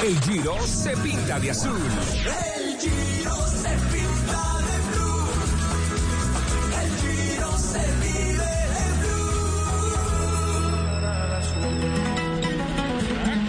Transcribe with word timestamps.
El 0.00 0.20
Giro 0.20 0.56
se 0.64 0.96
pinta 0.98 1.40
de 1.40 1.50
azul. 1.50 1.76
El 1.76 2.78
Giro 2.78 3.36
se 3.48 3.68
pinta 3.90 4.42
de 4.62 4.78
blue. 4.86 5.26
El 6.80 6.90
Giro 7.00 7.58
se 7.58 7.82
vive 8.00 8.44
de 8.74 8.84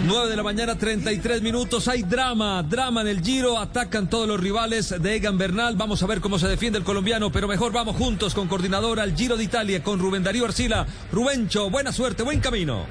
9 0.06 0.28
de 0.28 0.36
la 0.36 0.42
mañana, 0.42 0.76
33 0.76 1.40
minutos. 1.40 1.86
Hay 1.86 2.02
drama, 2.02 2.64
drama 2.64 3.02
en 3.02 3.08
el 3.08 3.22
Giro. 3.22 3.56
Atacan 3.56 4.10
todos 4.10 4.26
los 4.26 4.40
rivales 4.40 4.92
de 5.00 5.14
Egan 5.14 5.38
Bernal. 5.38 5.76
Vamos 5.76 6.02
a 6.02 6.06
ver 6.06 6.20
cómo 6.20 6.40
se 6.40 6.48
defiende 6.48 6.80
el 6.80 6.84
colombiano, 6.84 7.30
pero 7.30 7.46
mejor 7.46 7.70
vamos 7.70 7.94
juntos 7.94 8.34
con 8.34 8.48
coordinador 8.48 8.98
al 8.98 9.14
Giro 9.14 9.36
de 9.36 9.44
Italia, 9.44 9.84
con 9.84 10.00
Rubén 10.00 10.24
Darío 10.24 10.46
Arcila. 10.46 10.84
Rubencho, 11.12 11.70
buena 11.70 11.92
suerte, 11.92 12.24
buen 12.24 12.40
camino. 12.40 12.86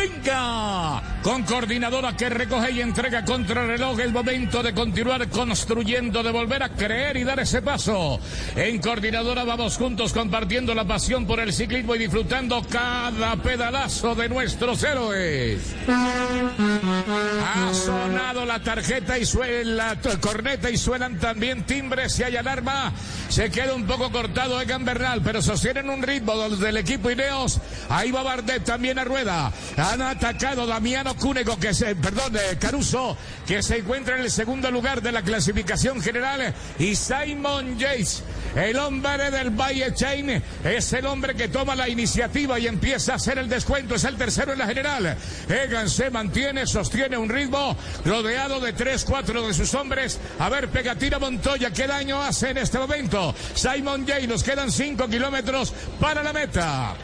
Venga, 0.00 1.02
con 1.22 1.42
coordinadora 1.42 2.16
que 2.16 2.30
recoge 2.30 2.70
y 2.72 2.80
entrega 2.80 3.22
contra 3.22 3.66
reloj 3.66 4.00
el 4.00 4.12
momento 4.12 4.62
de 4.62 4.72
continuar 4.72 5.28
construyendo, 5.28 6.22
de 6.22 6.30
volver 6.30 6.62
a 6.62 6.70
creer 6.70 7.18
y 7.18 7.24
dar 7.24 7.38
ese 7.40 7.60
paso. 7.60 8.18
En 8.56 8.80
coordinadora 8.80 9.44
vamos 9.44 9.76
juntos 9.76 10.14
compartiendo 10.14 10.74
la 10.74 10.86
pasión 10.86 11.26
por 11.26 11.38
el 11.38 11.52
ciclismo 11.52 11.94
y 11.96 11.98
disfrutando 11.98 12.62
cada 12.66 13.36
pedalazo 13.36 14.14
de 14.14 14.30
nuestros 14.30 14.82
héroes. 14.82 15.74
Ha 15.86 17.74
sonado 17.74 18.46
la 18.46 18.62
tarjeta 18.62 19.18
y 19.18 19.26
suena 19.26 19.50
la 19.64 19.96
corneta 20.18 20.70
y 20.70 20.78
suenan 20.78 21.18
también 21.18 21.64
timbres 21.64 22.18
y 22.18 22.22
hay 22.22 22.36
alarma. 22.36 22.94
Se 23.28 23.50
queda 23.50 23.74
un 23.74 23.84
poco 23.84 24.10
cortado 24.10 24.58
Egan 24.62 24.86
Bernal, 24.86 25.20
pero 25.22 25.42
sostienen 25.42 25.90
un 25.90 26.02
ritmo 26.02 26.48
del 26.48 26.78
equipo 26.78 27.10
Ineos. 27.10 27.60
Ahí 27.90 28.10
va 28.10 28.22
Bardet 28.22 28.64
también 28.64 28.98
a 28.98 29.04
rueda. 29.04 29.52
Han 29.90 30.02
atacado 30.02 30.66
Damiano 30.66 31.16
Cúnego, 31.16 31.58
que 31.58 31.74
se, 31.74 31.96
perdón, 31.96 32.36
eh, 32.36 32.56
Caruso, 32.60 33.16
que 33.44 33.60
se 33.60 33.78
encuentra 33.78 34.14
en 34.14 34.22
el 34.22 34.30
segundo 34.30 34.70
lugar 34.70 35.02
de 35.02 35.10
la 35.10 35.22
clasificación 35.22 36.00
general, 36.00 36.54
y 36.78 36.94
Simon 36.94 37.76
Yates, 37.76 38.22
el 38.54 38.76
hombre 38.76 39.32
del 39.32 39.50
Valle 39.50 39.92
Chain, 39.92 40.40
es 40.62 40.92
el 40.92 41.06
hombre 41.06 41.34
que 41.34 41.48
toma 41.48 41.74
la 41.74 41.88
iniciativa 41.88 42.56
y 42.60 42.68
empieza 42.68 43.14
a 43.14 43.16
hacer 43.16 43.38
el 43.38 43.48
descuento, 43.48 43.96
es 43.96 44.04
el 44.04 44.16
tercero 44.16 44.52
en 44.52 44.60
la 44.60 44.68
general. 44.68 45.16
Egan 45.48 45.90
se 45.90 46.08
mantiene, 46.08 46.68
sostiene 46.68 47.16
un 47.16 47.28
ritmo, 47.28 47.76
rodeado 48.04 48.60
de 48.60 48.72
tres, 48.72 49.04
cuatro 49.04 49.44
de 49.44 49.52
sus 49.52 49.74
hombres. 49.74 50.20
A 50.38 50.48
ver, 50.48 50.68
Pegatina 50.68 51.18
Montoya, 51.18 51.72
¿qué 51.72 51.88
daño 51.88 52.22
hace 52.22 52.50
en 52.50 52.58
este 52.58 52.78
momento? 52.78 53.34
Simon 53.54 54.06
Yates, 54.06 54.28
nos 54.28 54.44
quedan 54.44 54.70
cinco 54.70 55.08
kilómetros 55.08 55.72
para 55.98 56.22
la 56.22 56.32
meta. 56.32 56.94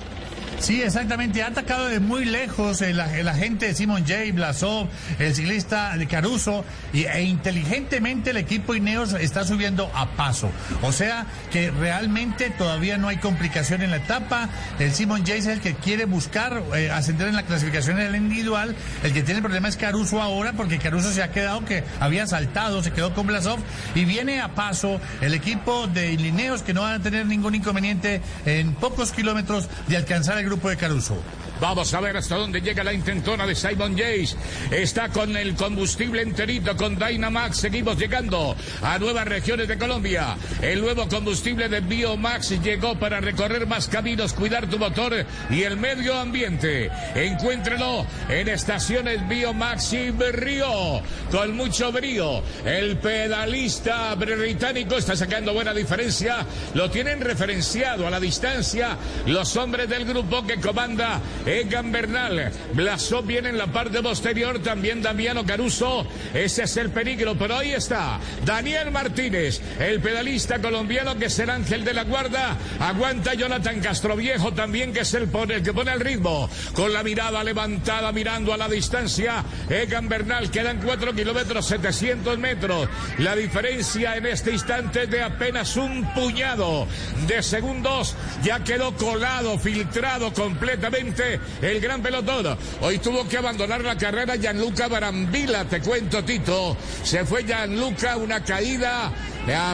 Sí, 0.58 0.82
exactamente. 0.82 1.42
Ha 1.42 1.48
atacado 1.48 1.86
de 1.86 2.00
muy 2.00 2.24
lejos 2.24 2.80
el, 2.80 2.98
el 2.98 3.28
agente 3.28 3.74
Simon 3.74 4.02
J. 4.02 4.32
Blasov, 4.32 4.88
el 5.18 5.34
ciclista 5.34 5.96
de 5.96 6.06
Caruso, 6.06 6.64
y, 6.92 7.04
e 7.04 7.22
inteligentemente 7.22 8.30
el 8.30 8.38
equipo 8.38 8.74
Ineos 8.74 9.12
está 9.12 9.44
subiendo 9.44 9.90
a 9.94 10.06
paso. 10.16 10.50
O 10.82 10.92
sea 10.92 11.26
que 11.52 11.70
realmente 11.70 12.50
todavía 12.50 12.96
no 12.96 13.08
hay 13.08 13.18
complicación 13.18 13.82
en 13.82 13.90
la 13.90 13.98
etapa. 13.98 14.48
El 14.78 14.92
Simon 14.92 15.20
J. 15.20 15.34
es 15.34 15.46
el 15.46 15.60
que 15.60 15.74
quiere 15.74 16.06
buscar 16.06 16.62
eh, 16.74 16.90
ascender 16.90 17.28
en 17.28 17.36
la 17.36 17.44
clasificación 17.44 18.00
en 18.00 18.06
el 18.06 18.16
individual. 18.16 18.74
El 19.04 19.12
que 19.12 19.22
tiene 19.22 19.38
el 19.38 19.42
problema 19.42 19.68
es 19.68 19.76
Caruso 19.76 20.22
ahora, 20.22 20.54
porque 20.54 20.78
Caruso 20.78 21.12
se 21.12 21.22
ha 21.22 21.30
quedado 21.30 21.64
que 21.64 21.84
había 22.00 22.26
saltado, 22.26 22.82
se 22.82 22.92
quedó 22.92 23.14
con 23.14 23.26
Blasov, 23.26 23.60
y 23.94 24.04
viene 24.04 24.40
a 24.40 24.54
paso 24.54 25.00
el 25.20 25.34
equipo 25.34 25.86
de 25.86 26.14
Ineos 26.14 26.62
que 26.62 26.72
no 26.72 26.80
van 26.80 27.00
a 27.00 27.02
tener 27.02 27.26
ningún 27.26 27.54
inconveniente 27.54 28.22
en 28.46 28.74
pocos 28.74 29.12
kilómetros 29.12 29.68
de 29.86 29.98
alcanzar 29.98 30.38
el 30.38 30.45
grupo 30.46 30.70
de 30.70 30.76
Caruso. 30.76 31.16
Vamos 31.60 31.94
a 31.94 32.00
ver 32.00 32.16
hasta 32.16 32.36
dónde 32.36 32.60
llega 32.60 32.84
la 32.84 32.92
intentona 32.92 33.46
de 33.46 33.54
Simon 33.54 33.96
Yates. 33.96 34.36
Está 34.70 35.08
con 35.08 35.36
el 35.36 35.54
combustible 35.54 36.20
enterito, 36.22 36.76
con 36.76 36.98
Dynamax. 36.98 37.56
Seguimos 37.58 37.96
llegando 37.98 38.54
a 38.82 38.98
nuevas 38.98 39.26
regiones 39.26 39.66
de 39.66 39.78
Colombia. 39.78 40.36
El 40.60 40.82
nuevo 40.82 41.08
combustible 41.08 41.68
de 41.68 41.80
Biomax 41.80 42.62
llegó 42.62 42.98
para 42.98 43.20
recorrer 43.20 43.66
más 43.66 43.88
caminos, 43.88 44.34
cuidar 44.34 44.68
tu 44.68 44.78
motor 44.78 45.24
y 45.48 45.62
el 45.62 45.76
medio 45.78 46.18
ambiente. 46.18 46.90
Encuéntrelo 47.14 48.06
en 48.28 48.48
estaciones 48.48 49.26
Biomax 49.26 49.94
y 49.94 50.10
Río. 50.10 51.00
Con 51.30 51.56
mucho 51.56 51.90
brío. 51.90 52.42
El 52.64 52.98
pedalista 52.98 54.14
británico 54.14 54.96
está 54.96 55.16
sacando 55.16 55.54
buena 55.54 55.72
diferencia. 55.72 56.44
Lo 56.74 56.90
tienen 56.90 57.20
referenciado 57.20 58.06
a 58.06 58.10
la 58.10 58.20
distancia 58.20 58.96
los 59.26 59.56
hombres 59.56 59.88
del 59.88 60.04
grupo 60.04 60.46
que 60.46 60.60
comanda 60.60 61.20
Egan 61.46 61.92
Bernal. 61.92 62.50
Blasó 62.74 63.22
viene 63.22 63.50
en 63.50 63.58
la 63.58 63.68
parte 63.68 64.02
posterior, 64.02 64.58
también 64.62 65.00
Damiano 65.00 65.46
Caruso. 65.46 66.06
Ese 66.34 66.64
es 66.64 66.76
el 66.76 66.90
peligro, 66.90 67.36
pero 67.38 67.58
ahí 67.58 67.72
está 67.72 68.18
Daniel 68.44 68.90
Martínez, 68.90 69.60
el 69.78 70.00
pedalista 70.00 70.60
colombiano 70.60 71.16
que 71.16 71.26
es 71.26 71.38
el 71.38 71.50
ángel 71.50 71.84
de 71.84 71.94
la 71.94 72.04
guarda. 72.04 72.56
Aguanta 72.80 73.34
Jonathan 73.34 73.80
Castroviejo 73.80 74.52
también, 74.52 74.92
que 74.92 75.00
es 75.00 75.14
el, 75.14 75.28
el 75.50 75.62
que 75.62 75.72
pone 75.72 75.92
el 75.92 76.00
ritmo. 76.00 76.50
Con 76.74 76.92
la 76.92 77.02
mirada 77.02 77.44
levantada, 77.44 78.10
mirando 78.12 78.52
a 78.52 78.56
la 78.56 78.68
distancia. 78.68 79.44
Egan 79.70 80.08
Bernal, 80.08 80.50
quedan 80.50 80.80
4 80.82 81.14
kilómetros 81.14 81.66
700 81.66 82.38
metros. 82.38 82.88
La 83.18 83.36
diferencia 83.36 84.16
en 84.16 84.26
este 84.26 84.52
instante 84.52 85.04
es 85.04 85.10
de 85.10 85.22
apenas 85.22 85.76
un 85.76 86.12
puñado 86.12 86.88
de 87.26 87.42
segundos. 87.42 88.16
Ya 88.42 88.64
quedó 88.64 88.92
colado, 88.96 89.58
filtrado 89.58 90.32
completamente 90.32 91.35
el 91.62 91.80
gran 91.80 92.02
pelotón. 92.02 92.56
Hoy 92.80 92.98
tuvo 92.98 93.28
que 93.28 93.38
abandonar 93.38 93.82
la 93.82 93.96
carrera 93.96 94.36
Gianluca 94.36 94.88
Barambila, 94.88 95.64
te 95.64 95.80
cuento 95.80 96.24
Tito. 96.24 96.76
Se 97.02 97.24
fue 97.24 97.44
Gianluca, 97.44 98.16
una 98.16 98.42
caída, 98.42 99.12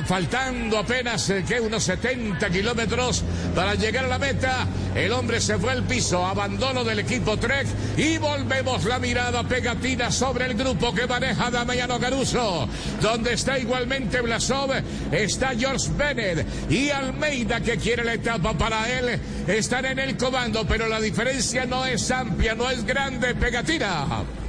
faltando 0.05 0.79
apenas 0.79 1.31
eh, 1.31 1.45
unos 1.61 1.85
70 1.85 2.51
kilómetros 2.51 3.25
para 3.55 3.75
llegar 3.75 4.05
a 4.05 4.09
la 4.09 4.19
meta. 4.19 4.67
El 4.95 5.13
hombre 5.13 5.41
se 5.41 5.59
fue 5.59 5.73
al 5.73 5.85
piso, 5.85 6.25
abandono 6.25 6.85
del 6.85 6.99
equipo 6.99 7.39
Trek 7.39 7.67
y 7.97 8.19
volvemos 8.19 8.85
la 8.85 8.99
mirada 8.99 9.43
pegatina 9.45 10.11
sobre 10.11 10.47
el 10.47 10.55
grupo 10.55 10.95
que 10.95 11.07
maneja 11.07 11.51
Damiano 11.51 11.99
Caruso, 11.99 12.69
donde 13.01 13.33
está 13.33 13.59
igualmente 13.59 14.21
Blasov, 14.21 14.71
está 15.11 15.51
George 15.57 15.89
Bennett 15.97 16.47
y 16.71 16.91
Almeida 16.91 17.61
que 17.61 17.79
quiere 17.79 18.05
la 18.05 18.15
etapa 18.15 18.53
para 18.53 18.89
él. 18.91 19.19
Están 19.47 19.87
en 19.87 19.99
el 19.99 20.17
comando, 20.17 20.67
pero 20.67 20.87
la 20.87 21.01
diferencia 21.01 21.65
no 21.65 21.87
es 21.87 22.11
amplia, 22.11 22.55
no 22.55 22.71
es 22.71 22.85
grande, 22.85 23.35
pegatina. 23.35 24.42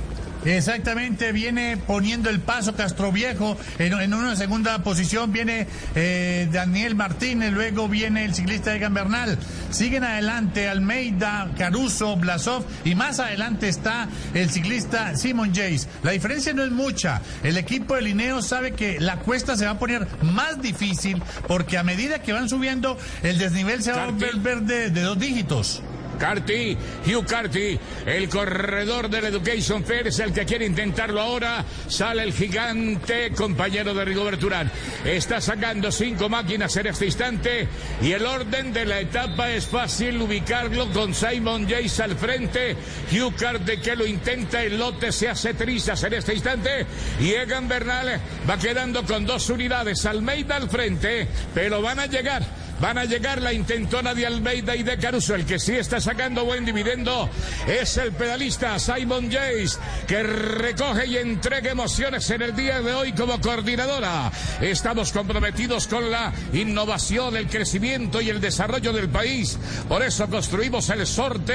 Exactamente, 0.46 1.32
viene 1.32 1.78
poniendo 1.78 2.30
el 2.30 2.40
paso 2.40 2.76
Castroviejo 2.76 3.58
en, 3.80 3.94
en 3.94 4.14
una 4.14 4.36
segunda 4.36 4.84
posición, 4.84 5.32
viene 5.32 5.68
eh, 5.96 6.48
Daniel 6.52 6.96
Martínez, 6.96 7.52
luego 7.54 7.88
viene 7.88 8.26
el 8.26 8.34
ciclista 8.34 8.76
Egan 8.76 8.94
Bernal. 8.94 9.38
Siguen 9.70 10.04
adelante 10.04 10.68
Almeida, 10.68 11.52
Caruso, 11.58 12.16
Blasov 12.16 12.66
y 12.84 12.96
más 12.96 13.20
adelante 13.20 13.70
está 13.70 14.08
el 14.34 14.50
ciclista 14.50 15.16
Simon 15.16 15.50
Jace. 15.50 15.88
La 16.04 16.12
diferencia 16.12 16.54
no 16.54 16.64
es 16.64 16.72
mucha. 16.72 17.22
El 17.44 17.58
equipo 17.58 17.96
de 17.96 18.02
Lineo 18.02 18.42
sabe 18.42 18.74
que 18.74 19.00
la 19.00 19.18
cuesta 19.18 19.56
se 19.56 19.66
va 19.66 19.72
a 19.72 19.80
poner 19.80 20.08
más 20.24 20.62
difícil 20.62 21.22
porque 21.48 21.78
a 21.78 21.84
medida 21.84 22.22
que 22.22 22.34
van 22.34 22.50
subiendo 22.50 22.98
el 23.24 23.38
desnivel 23.38 23.82
se 23.82 23.92
va 23.92 24.04
a 24.04 24.12
volver 24.12 24.62
de, 24.62 24.90
de 24.90 25.02
dos 25.02 25.18
dígitos. 25.20 25.82
Carty, 26.20 26.78
Hugh 27.06 27.26
Carty, 27.26 27.80
el 28.06 28.30
corredor 28.30 29.10
del 29.10 29.26
Education 29.26 29.84
Fair, 29.84 30.08
es 30.08 30.20
el 30.20 30.34
que 30.34 30.46
quiere 30.46 30.66
intentarlo 30.66 31.22
ahora. 31.22 31.66
Sale 31.88 32.24
el 32.24 32.34
gigante 32.34 33.32
compañero 33.32 33.94
de 33.94 34.06
Rigoberto 34.06 34.48
Urán. 34.48 34.72
Está 35.06 35.42
sacando 35.42 35.92
cinco 35.92 36.30
máquinas 36.30 36.76
en 36.78 36.88
este 36.88 37.06
instante 37.06 37.68
y 38.02 38.12
el 38.12 38.26
orden 38.26 38.74
de 38.74 38.86
la 38.86 39.00
etapa 39.00 39.52
es 39.52 39.66
fácil 39.68 40.22
ubicarlo 40.22 40.92
con 40.92 41.14
Simon 41.14 41.68
Jace 41.68 42.04
al 42.04 42.16
frente. 42.16 42.76
Hugh 43.12 43.36
Carty 43.36 43.78
que 43.78 43.96
lo 43.96 44.06
intenta, 44.06 44.64
el 44.64 44.78
lote 44.78 45.12
se 45.12 45.30
hace 45.30 45.54
trizas 45.54 46.04
en 46.04 46.14
este 46.14 46.34
instante 46.34 46.86
y 47.20 47.32
Egan 47.32 47.68
Bernal 47.68 48.20
va 48.50 48.58
quedando 48.58 49.04
con 49.04 49.26
dos 49.26 49.50
unidades. 49.50 50.06
Almeida 50.06 50.56
al 50.56 50.70
frente, 50.70 51.28
pero 51.54 51.82
van 51.82 52.00
a 52.00 52.06
llegar 52.06 52.44
Van 52.80 52.98
a 52.98 53.06
llegar 53.06 53.42
la 53.42 53.54
intentona 53.54 54.14
de 54.14 54.26
Almeida 54.26 54.76
y 54.76 54.84
de 54.84 54.98
Caruso. 54.98 55.36
El 55.36 55.46
que 55.46 55.60
sí 55.60 55.74
está 55.74 56.02
sacando 56.02 56.44
buen 56.44 56.66
dividendo 56.66 57.30
es 57.68 57.98
el 57.98 58.12
pedalista 58.12 58.78
Simon 58.80 59.32
Jace, 59.32 59.78
que 60.08 60.24
recoge 60.24 61.08
y 61.08 61.18
entrega 61.18 61.72
emociones 61.72 62.30
en 62.30 62.42
el 62.42 62.56
día 62.56 62.82
de 62.82 62.94
hoy 62.94 63.14
como 63.14 63.40
coordinadora. 63.40 64.32
Estamos 64.62 65.12
comprometidos 65.12 65.88
con 65.88 66.12
la 66.12 66.34
innovación, 66.52 67.38
el 67.38 67.48
crecimiento 67.48 68.22
y 68.22 68.30
el 68.30 68.42
desarrollo 68.42 68.92
del 68.92 69.10
país. 69.10 69.58
Por 69.88 70.04
eso 70.04 70.28
construimos 70.28 70.90
el 70.90 71.06
sorteo 71.08 71.54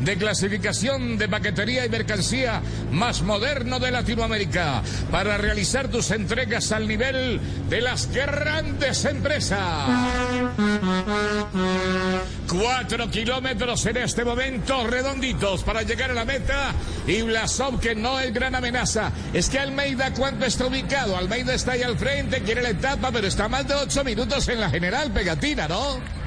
de 0.00 0.16
clasificación 0.16 1.18
de 1.18 1.28
paquetería 1.28 1.84
y 1.84 1.88
mercancía 1.88 2.60
más 2.90 3.22
moderno 3.22 3.78
de 3.78 3.90
Latinoamérica 3.90 4.82
para 5.10 5.36
realizar 5.38 5.88
tus 5.88 6.10
entregas 6.10 6.72
al 6.72 6.88
nivel 6.88 7.40
de 7.68 7.80
las 7.80 8.08
grandes 8.12 9.04
empresas. 9.04 9.60
Cuatro 12.48 13.10
kilómetros 13.10 13.86
en 13.86 13.96
este 13.96 14.24
momento 14.24 14.86
redonditos 14.86 15.64
para 15.64 15.82
llegar 15.82 16.10
a 16.10 16.14
la 16.14 16.24
meta 16.24 16.72
y 17.06 17.22
Blasov 17.22 17.80
que 17.80 17.94
no 17.94 18.20
es 18.20 18.32
gran 18.32 18.54
amenaza. 18.54 19.10
Es 19.32 19.48
que 19.48 19.58
Almeida 19.58 20.12
cuánto 20.12 20.44
está 20.44 20.66
ubicado. 20.66 21.16
Almeida 21.16 21.54
está 21.54 21.72
ahí 21.72 21.82
al 21.82 21.98
frente, 21.98 22.42
quiere 22.42 22.62
la 22.62 22.70
etapa, 22.70 23.10
pero 23.12 23.26
está 23.26 23.48
más 23.48 23.66
de 23.66 23.74
ocho 23.74 24.04
minutos 24.04 24.48
en 24.48 24.60
la 24.60 24.70
general 24.70 25.10
pegatina, 25.10 25.66
¿no? 25.66 26.23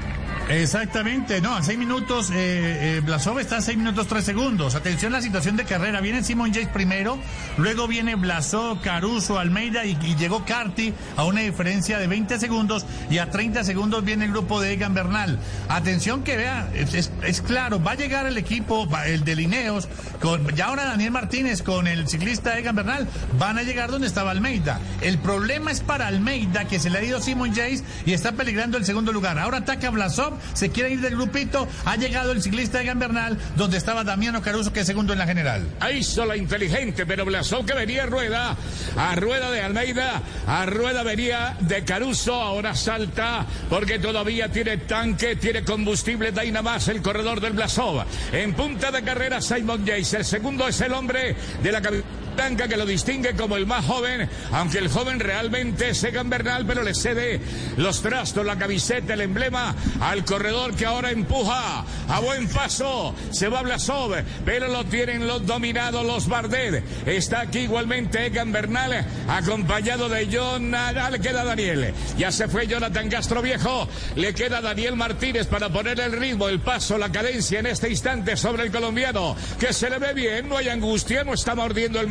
Exactamente, 0.48 1.42
no, 1.42 1.54
a 1.54 1.62
seis 1.62 1.78
minutos, 1.78 2.30
eh, 2.30 2.96
eh, 2.96 3.00
Blasov 3.04 3.38
está 3.38 3.58
a 3.58 3.60
seis 3.60 3.76
minutos 3.76 4.06
tres 4.06 4.24
segundos. 4.24 4.74
Atención 4.74 5.12
la 5.12 5.20
situación 5.20 5.58
de 5.58 5.64
carrera. 5.64 6.00
Viene 6.00 6.24
Simon 6.24 6.54
Yates 6.54 6.70
primero, 6.70 7.18
luego 7.58 7.86
viene 7.86 8.14
Blasov, 8.14 8.80
Caruso, 8.80 9.38
Almeida 9.38 9.84
y, 9.84 9.94
llegó 10.16 10.46
Carti 10.46 10.94
a 11.18 11.24
una 11.24 11.42
diferencia 11.42 11.98
de 11.98 12.06
20 12.06 12.38
segundos 12.38 12.86
y 13.10 13.18
a 13.18 13.30
30 13.30 13.62
segundos 13.62 14.02
viene 14.04 14.24
el 14.24 14.30
grupo 14.30 14.58
de 14.62 14.72
Egan 14.72 14.94
Bernal. 14.94 15.38
Atención 15.68 16.24
que 16.24 16.38
vea, 16.38 16.66
es, 16.74 17.42
claro, 17.42 17.82
va 17.82 17.92
a 17.92 17.96
llegar 17.96 18.26
el 18.26 18.38
equipo, 18.38 18.88
el 19.04 19.24
de 19.24 19.36
Lineos, 19.36 19.86
con, 20.18 20.48
ya 20.54 20.68
ahora 20.68 20.86
Daniel 20.86 21.10
Martínez 21.10 21.62
con 21.62 21.86
el 21.86 22.08
ciclista 22.08 22.58
Egan 22.58 22.74
Bernal, 22.74 23.06
van 23.38 23.58
a 23.58 23.62
llegar 23.62 23.90
donde 23.90 24.06
estaba 24.06 24.30
Almeida. 24.30 24.80
El 25.02 25.18
problema 25.18 25.70
es 25.70 25.80
para 25.80 26.06
Almeida 26.06 26.64
que 26.64 26.80
se 26.80 26.88
le 26.88 27.00
ha 27.00 27.04
ido 27.04 27.20
Simon 27.20 27.52
Yates 27.52 27.84
y 28.06 28.14
está 28.14 28.32
peligrando 28.32 28.78
el 28.78 28.86
segundo 28.86 29.12
lugar. 29.12 29.38
Ahora 29.38 29.58
ataca 29.58 29.90
Blasov, 29.90 30.37
se 30.54 30.70
quiere 30.70 30.90
ir 30.90 31.00
del 31.00 31.16
grupito, 31.16 31.68
ha 31.84 31.96
llegado 31.96 32.32
el 32.32 32.42
ciclista 32.42 32.80
Egan 32.80 32.98
Bernal 32.98 33.38
donde 33.56 33.76
estaba 33.76 34.04
Damiano 34.04 34.42
Caruso 34.42 34.72
que 34.72 34.80
es 34.80 34.86
segundo 34.86 35.12
en 35.12 35.18
la 35.18 35.26
general. 35.26 35.66
Ahí 35.80 36.02
la 36.26 36.36
inteligente, 36.36 37.06
pero 37.06 37.24
Blasón 37.24 37.64
que 37.64 37.74
venía 37.74 38.04
a 38.04 38.06
rueda, 38.06 38.56
a 38.96 39.14
rueda 39.14 39.50
de 39.50 39.60
Almeida, 39.60 40.22
a 40.46 40.66
rueda 40.66 41.02
venía 41.02 41.56
de 41.60 41.84
Caruso, 41.84 42.34
ahora 42.34 42.74
salta 42.74 43.46
porque 43.68 43.98
todavía 43.98 44.50
tiene 44.50 44.78
tanque, 44.78 45.36
tiene 45.36 45.62
combustible 45.64 46.32
Dynamas, 46.32 46.88
el 46.88 47.02
corredor 47.02 47.40
del 47.40 47.52
Blasov. 47.52 48.04
En 48.32 48.54
punta 48.54 48.90
de 48.90 49.02
carrera 49.02 49.40
Simon 49.40 49.84
Yates, 49.84 50.14
el 50.14 50.24
segundo 50.24 50.66
es 50.66 50.80
el 50.80 50.92
hombre 50.92 51.36
de 51.62 51.72
la 51.72 51.80
cabina 51.80 52.04
blanca 52.38 52.68
que 52.68 52.76
lo 52.76 52.86
distingue 52.86 53.34
como 53.34 53.56
el 53.56 53.66
más 53.66 53.84
joven, 53.84 54.30
aunque 54.52 54.78
el 54.78 54.88
joven 54.88 55.18
realmente 55.18 55.88
es 55.88 56.04
Egan 56.04 56.30
Bernal, 56.30 56.64
pero 56.66 56.84
le 56.84 56.94
cede 56.94 57.40
los 57.76 58.00
trastos, 58.00 58.46
la 58.46 58.56
camiseta, 58.56 59.14
el 59.14 59.22
emblema 59.22 59.74
al 60.00 60.24
corredor 60.24 60.76
que 60.76 60.86
ahora 60.86 61.10
empuja 61.10 61.84
a 62.08 62.20
buen 62.20 62.46
paso. 62.46 63.12
Se 63.32 63.48
va 63.48 63.62
Blasov, 63.62 64.14
pero 64.44 64.68
lo 64.68 64.84
tienen 64.84 65.26
los 65.26 65.44
dominados, 65.46 66.06
los 66.06 66.28
Bardet. 66.28 66.84
Está 67.08 67.40
aquí 67.40 67.60
igualmente 67.60 68.26
Egan 68.26 68.52
Bernal, 68.52 69.04
acompañado 69.28 70.08
de 70.08 70.28
John. 70.32 70.72
Ah, 70.76 71.10
le 71.10 71.18
queda 71.18 71.42
Daniel. 71.42 71.92
Ya 72.16 72.30
se 72.30 72.46
fue 72.46 72.68
Jonathan 72.68 73.10
Castro 73.10 73.42
Viejo. 73.42 73.88
Le 74.14 74.32
queda 74.32 74.60
Daniel 74.60 74.94
Martínez 74.94 75.48
para 75.48 75.70
poner 75.70 75.98
el 75.98 76.12
ritmo, 76.12 76.48
el 76.48 76.60
paso, 76.60 76.98
la 76.98 77.10
cadencia 77.10 77.58
en 77.58 77.66
este 77.66 77.90
instante 77.90 78.36
sobre 78.36 78.62
el 78.62 78.70
colombiano, 78.70 79.34
que 79.58 79.72
se 79.72 79.90
le 79.90 79.98
ve 79.98 80.12
bien, 80.12 80.48
no 80.48 80.56
hay 80.56 80.68
angustia, 80.68 81.24
no 81.24 81.34
está 81.34 81.56
mordiendo 81.56 81.98
el 81.98 82.06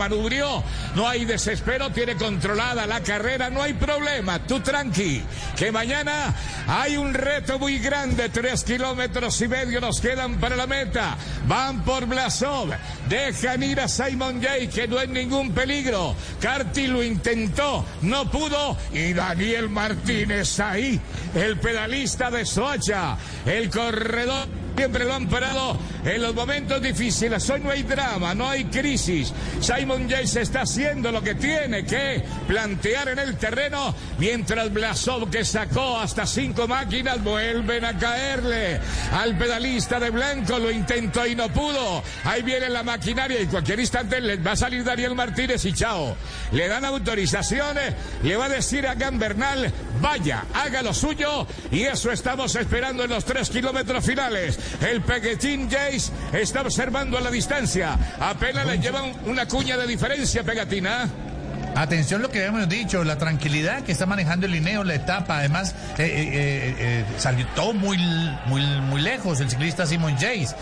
no 0.95 1.07
hay 1.07 1.25
desespero, 1.25 1.91
tiene 1.91 2.15
controlada 2.15 2.87
la 2.87 3.01
carrera, 3.01 3.49
no 3.49 3.61
hay 3.61 3.73
problema. 3.73 4.39
Tú 4.39 4.59
tranqui, 4.59 5.21
que 5.55 5.71
mañana 5.71 6.33
hay 6.67 6.97
un 6.97 7.13
reto 7.13 7.59
muy 7.59 7.77
grande, 7.79 8.29
tres 8.29 8.63
kilómetros 8.63 9.39
y 9.41 9.47
medio 9.47 9.79
nos 9.79 10.01
quedan 10.01 10.39
para 10.39 10.55
la 10.55 10.67
meta. 10.67 11.17
Van 11.47 11.83
por 11.83 12.05
Blasov, 12.05 12.69
dejan 13.07 13.63
ir 13.63 13.79
a 13.79 13.87
Simon 13.87 14.41
Jay, 14.41 14.67
que 14.67 14.87
no 14.87 14.97
hay 14.97 15.07
ningún 15.07 15.51
peligro. 15.51 16.15
Carti 16.41 16.87
lo 16.87 17.03
intentó, 17.03 17.85
no 18.01 18.29
pudo, 18.29 18.77
y 18.91 19.13
Daniel 19.13 19.69
Martínez 19.69 20.59
ahí, 20.59 20.99
el 21.35 21.57
pedalista 21.59 22.31
de 22.31 22.45
Soacha, 22.45 23.17
el 23.45 23.69
corredor. 23.69 24.66
Siempre 24.77 25.05
lo 25.05 25.15
han 25.15 25.27
parado 25.27 25.75
en 26.05 26.21
los 26.21 26.35
momentos 26.35 26.79
difíciles. 26.79 27.49
Hoy 27.49 27.61
no 27.61 27.71
hay 27.71 27.81
drama, 27.81 28.35
no 28.35 28.47
hay 28.47 28.65
crisis. 28.65 29.33
Simon 29.59 30.07
Yates 30.07 30.35
está 30.35 30.61
haciendo 30.61 31.11
lo 31.11 31.23
que 31.23 31.33
tiene 31.33 31.83
que 31.83 32.23
plantear 32.47 33.09
en 33.09 33.17
el 33.17 33.37
terreno, 33.37 33.95
mientras 34.19 34.71
Blasov, 34.71 35.31
que 35.31 35.43
sacó 35.43 35.97
hasta 35.97 36.27
cinco 36.27 36.67
máquinas, 36.67 37.23
vuelven 37.23 37.85
a 37.85 37.97
caerle 37.97 38.79
al 39.13 39.35
pedalista 39.35 39.99
de 39.99 40.11
blanco. 40.11 40.59
Lo 40.59 40.69
intentó 40.69 41.25
y 41.25 41.33
no 41.33 41.49
pudo. 41.49 42.03
Ahí 42.23 42.43
viene 42.43 42.69
la 42.69 42.83
maquinaria 42.83 43.41
y 43.41 43.47
cualquier 43.47 43.79
instante 43.79 44.21
le 44.21 44.37
va 44.37 44.51
a 44.51 44.55
salir 44.55 44.83
Daniel 44.83 45.15
Martínez 45.15 45.65
y 45.65 45.73
chao. 45.73 46.15
Le 46.51 46.67
dan 46.67 46.85
autorizaciones, 46.85 47.95
le 48.21 48.37
va 48.37 48.45
a 48.45 48.49
decir 48.49 48.85
a 48.85 48.93
Gambernal, 48.93 49.73
vaya, 49.99 50.45
haga 50.53 50.83
lo 50.83 50.93
suyo 50.93 51.47
y 51.71 51.81
eso 51.81 52.11
estamos 52.11 52.55
esperando 52.55 53.03
en 53.03 53.09
los 53.09 53.25
tres 53.25 53.49
kilómetros 53.49 54.05
finales. 54.05 54.66
El 54.81 55.01
Pegatín 55.01 55.69
Jace 55.69 56.11
está 56.33 56.61
observando 56.61 57.17
a 57.17 57.21
la 57.21 57.31
distancia. 57.31 57.97
Apenas 58.19 58.65
le 58.65 58.77
llevan 58.79 59.13
una 59.25 59.47
cuña 59.47 59.77
de 59.77 59.87
diferencia, 59.87 60.43
Pegatina. 60.43 61.26
Atención 61.77 62.23
lo 62.23 62.31
que 62.31 62.39
habíamos 62.39 62.67
dicho, 62.67 63.03
la 63.03 63.19
tranquilidad 63.19 63.83
que 63.83 63.91
está 63.91 64.07
manejando 64.07 64.47
el 64.47 64.51
Lineo, 64.53 64.83
la 64.83 64.95
etapa, 64.95 65.37
además 65.37 65.75
eh, 65.99 66.05
eh, 66.05 66.05
eh, 66.07 66.75
eh, 66.79 67.05
salió 67.19 67.45
todo 67.53 67.71
muy, 67.73 67.99
muy, 68.47 68.63
muy 68.81 68.99
lejos 68.99 69.39
el 69.41 69.49
ciclista 69.51 69.85
Simon 69.85 70.13
Jace. 70.13 70.55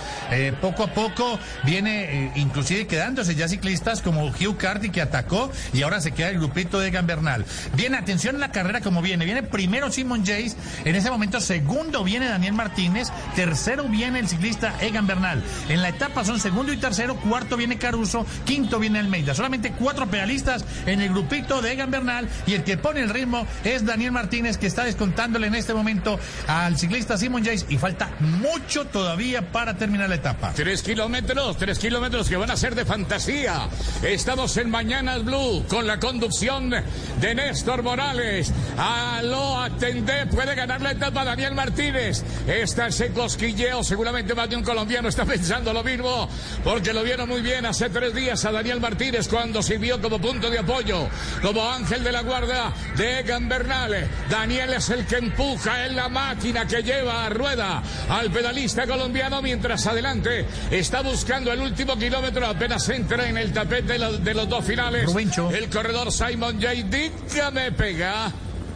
Poco 0.60 0.84
a 0.84 0.88
poco 0.88 1.40
viene 1.64 2.34
inclusive 2.36 2.86
quedándose 2.86 3.34
ya 3.34 3.48
ciclistas 3.48 4.02
como 4.02 4.26
Hugh 4.26 4.58
Carty 4.58 4.90
que 4.90 5.02
atacó 5.02 5.50
y 5.72 5.84
ahora 5.84 6.02
se 6.02 6.12
queda 6.12 6.28
el 6.28 6.38
grupito 6.38 6.82
de 6.82 6.92
Gambernal. 6.92 7.46
Bien, 7.78 7.96
atención 7.96 8.36
a 8.36 8.40
la 8.40 8.52
carrera 8.52 8.82
como 8.82 9.02
viene. 9.02 9.24
Viene 9.24 9.42
primero 9.42 9.90
Simon 9.94 10.20
Jace, 10.26 10.58
en 10.84 10.96
ese 10.96 11.10
momento 11.10 11.40
segundo 11.40 12.04
viene 12.04 12.28
Daniel 12.28 12.54
Martínez, 12.54 13.08
tercero 13.36 13.86
viene 13.86 14.20
el 14.20 14.28
ciclista 14.28 14.74
Egan 14.82 15.08
Bernal. 15.08 15.42
En 15.70 15.82
la 15.82 15.88
etapa 15.88 16.26
son 16.26 16.42
segundo 16.42 16.74
y 16.74 16.78
tercero, 16.78 17.16
cuarto 17.16 17.56
viene 17.56 17.78
Caruso, 17.78 18.26
quinto 18.44 18.80
viene 18.80 19.00
Almeida. 19.00 19.34
Solamente 19.34 19.72
cuatro 19.72 20.08
pedalistas 20.08 20.66
en 20.86 21.05
el 21.05 21.05
grupito 21.10 21.62
de 21.62 21.74
Egan 21.74 21.92
Bernal 21.92 22.28
y 22.46 22.54
el 22.54 22.64
que 22.64 22.78
pone 22.78 23.02
el 23.02 23.10
ritmo 23.10 23.46
es 23.64 23.86
Daniel 23.86 24.12
Martínez 24.12 24.58
que 24.58 24.68
está 24.68 24.84
descontándole 24.84 25.48
en 25.48 25.56
este 25.56 25.74
momento 25.74 26.20
al 26.48 26.78
ciclista 26.78 27.18
Simon 27.18 27.44
Jace 27.44 27.66
y 27.70 27.78
falta 27.78 28.10
mucho 28.20 28.86
todavía 28.86 29.52
para 29.52 29.76
terminar 29.76 30.10
la 30.10 30.16
etapa. 30.16 30.54
Tres 30.56 30.82
kilómetros, 30.82 31.58
tres 31.58 31.80
kilómetros 31.80 32.30
que 32.30 32.38
van 32.38 32.52
a 32.52 32.58
ser 32.58 32.76
de 32.76 32.86
fantasía. 32.86 33.68
Estamos 34.04 34.56
en 34.58 34.70
Mañanas 34.70 35.24
Blue 35.24 35.66
con 35.68 35.88
la 35.88 36.00
conducción 36.00 36.70
de 36.70 37.36
Néstor 37.36 37.84
Morales. 37.84 38.52
Aló, 38.78 39.62
atendé, 39.62 40.26
puede 40.28 40.56
ganar 40.56 40.82
la 40.82 40.92
etapa 40.92 41.24
Daniel 41.24 41.56
Martínez. 41.56 42.24
Está 42.48 42.88
ese 42.88 43.12
cosquilleo, 43.12 43.84
seguramente 43.84 44.34
más 44.36 44.50
de 44.50 44.56
un 44.56 44.64
colombiano 44.64 45.10
está 45.10 45.26
pensando 45.36 45.74
lo 45.74 45.84
mismo, 45.84 46.30
porque 46.64 46.94
lo 46.94 47.04
vieron 47.04 47.30
muy 47.30 47.42
bien 47.42 47.66
hace 47.66 47.90
tres 47.90 48.14
días 48.14 48.44
a 48.46 48.52
Daniel 48.52 48.80
Martínez 48.80 49.28
cuando 49.28 49.62
sirvió 49.62 50.02
como 50.02 50.20
punto 50.20 50.50
de 50.50 50.60
apoyo, 50.60 50.95
como 51.42 51.70
ángel 51.70 52.04
de 52.04 52.12
la 52.12 52.22
guarda 52.22 52.74
de 52.96 53.20
Egan 53.20 53.48
Bernal. 53.48 54.08
Daniel 54.30 54.74
es 54.74 54.90
el 54.90 55.06
que 55.06 55.18
empuja 55.18 55.86
en 55.86 55.96
la 55.96 56.10
máquina 56.10 56.68
que 56.68 56.82
lleva 56.82 57.26
a 57.26 57.30
rueda 57.30 57.82
al 58.10 58.32
pedalista 58.32 58.86
colombiano, 58.88 59.42
mientras 59.42 59.86
adelante 59.88 60.46
está 60.72 61.02
buscando 61.02 61.52
el 61.52 61.62
último 61.62 61.98
kilómetro, 61.98 62.48
apenas 62.48 62.88
entra 62.90 63.28
en 63.28 63.38
el 63.38 63.52
tapete 63.52 63.94
de 63.94 64.00
los, 64.00 64.24
de 64.24 64.34
los 64.34 64.50
dos 64.50 64.66
finales. 64.66 65.06
Rubencho. 65.06 65.50
El 65.52 65.70
corredor 65.70 66.12
Simon 66.12 66.62
J. 66.62 66.74
Dígame, 66.74 67.72
pega. 67.72 68.32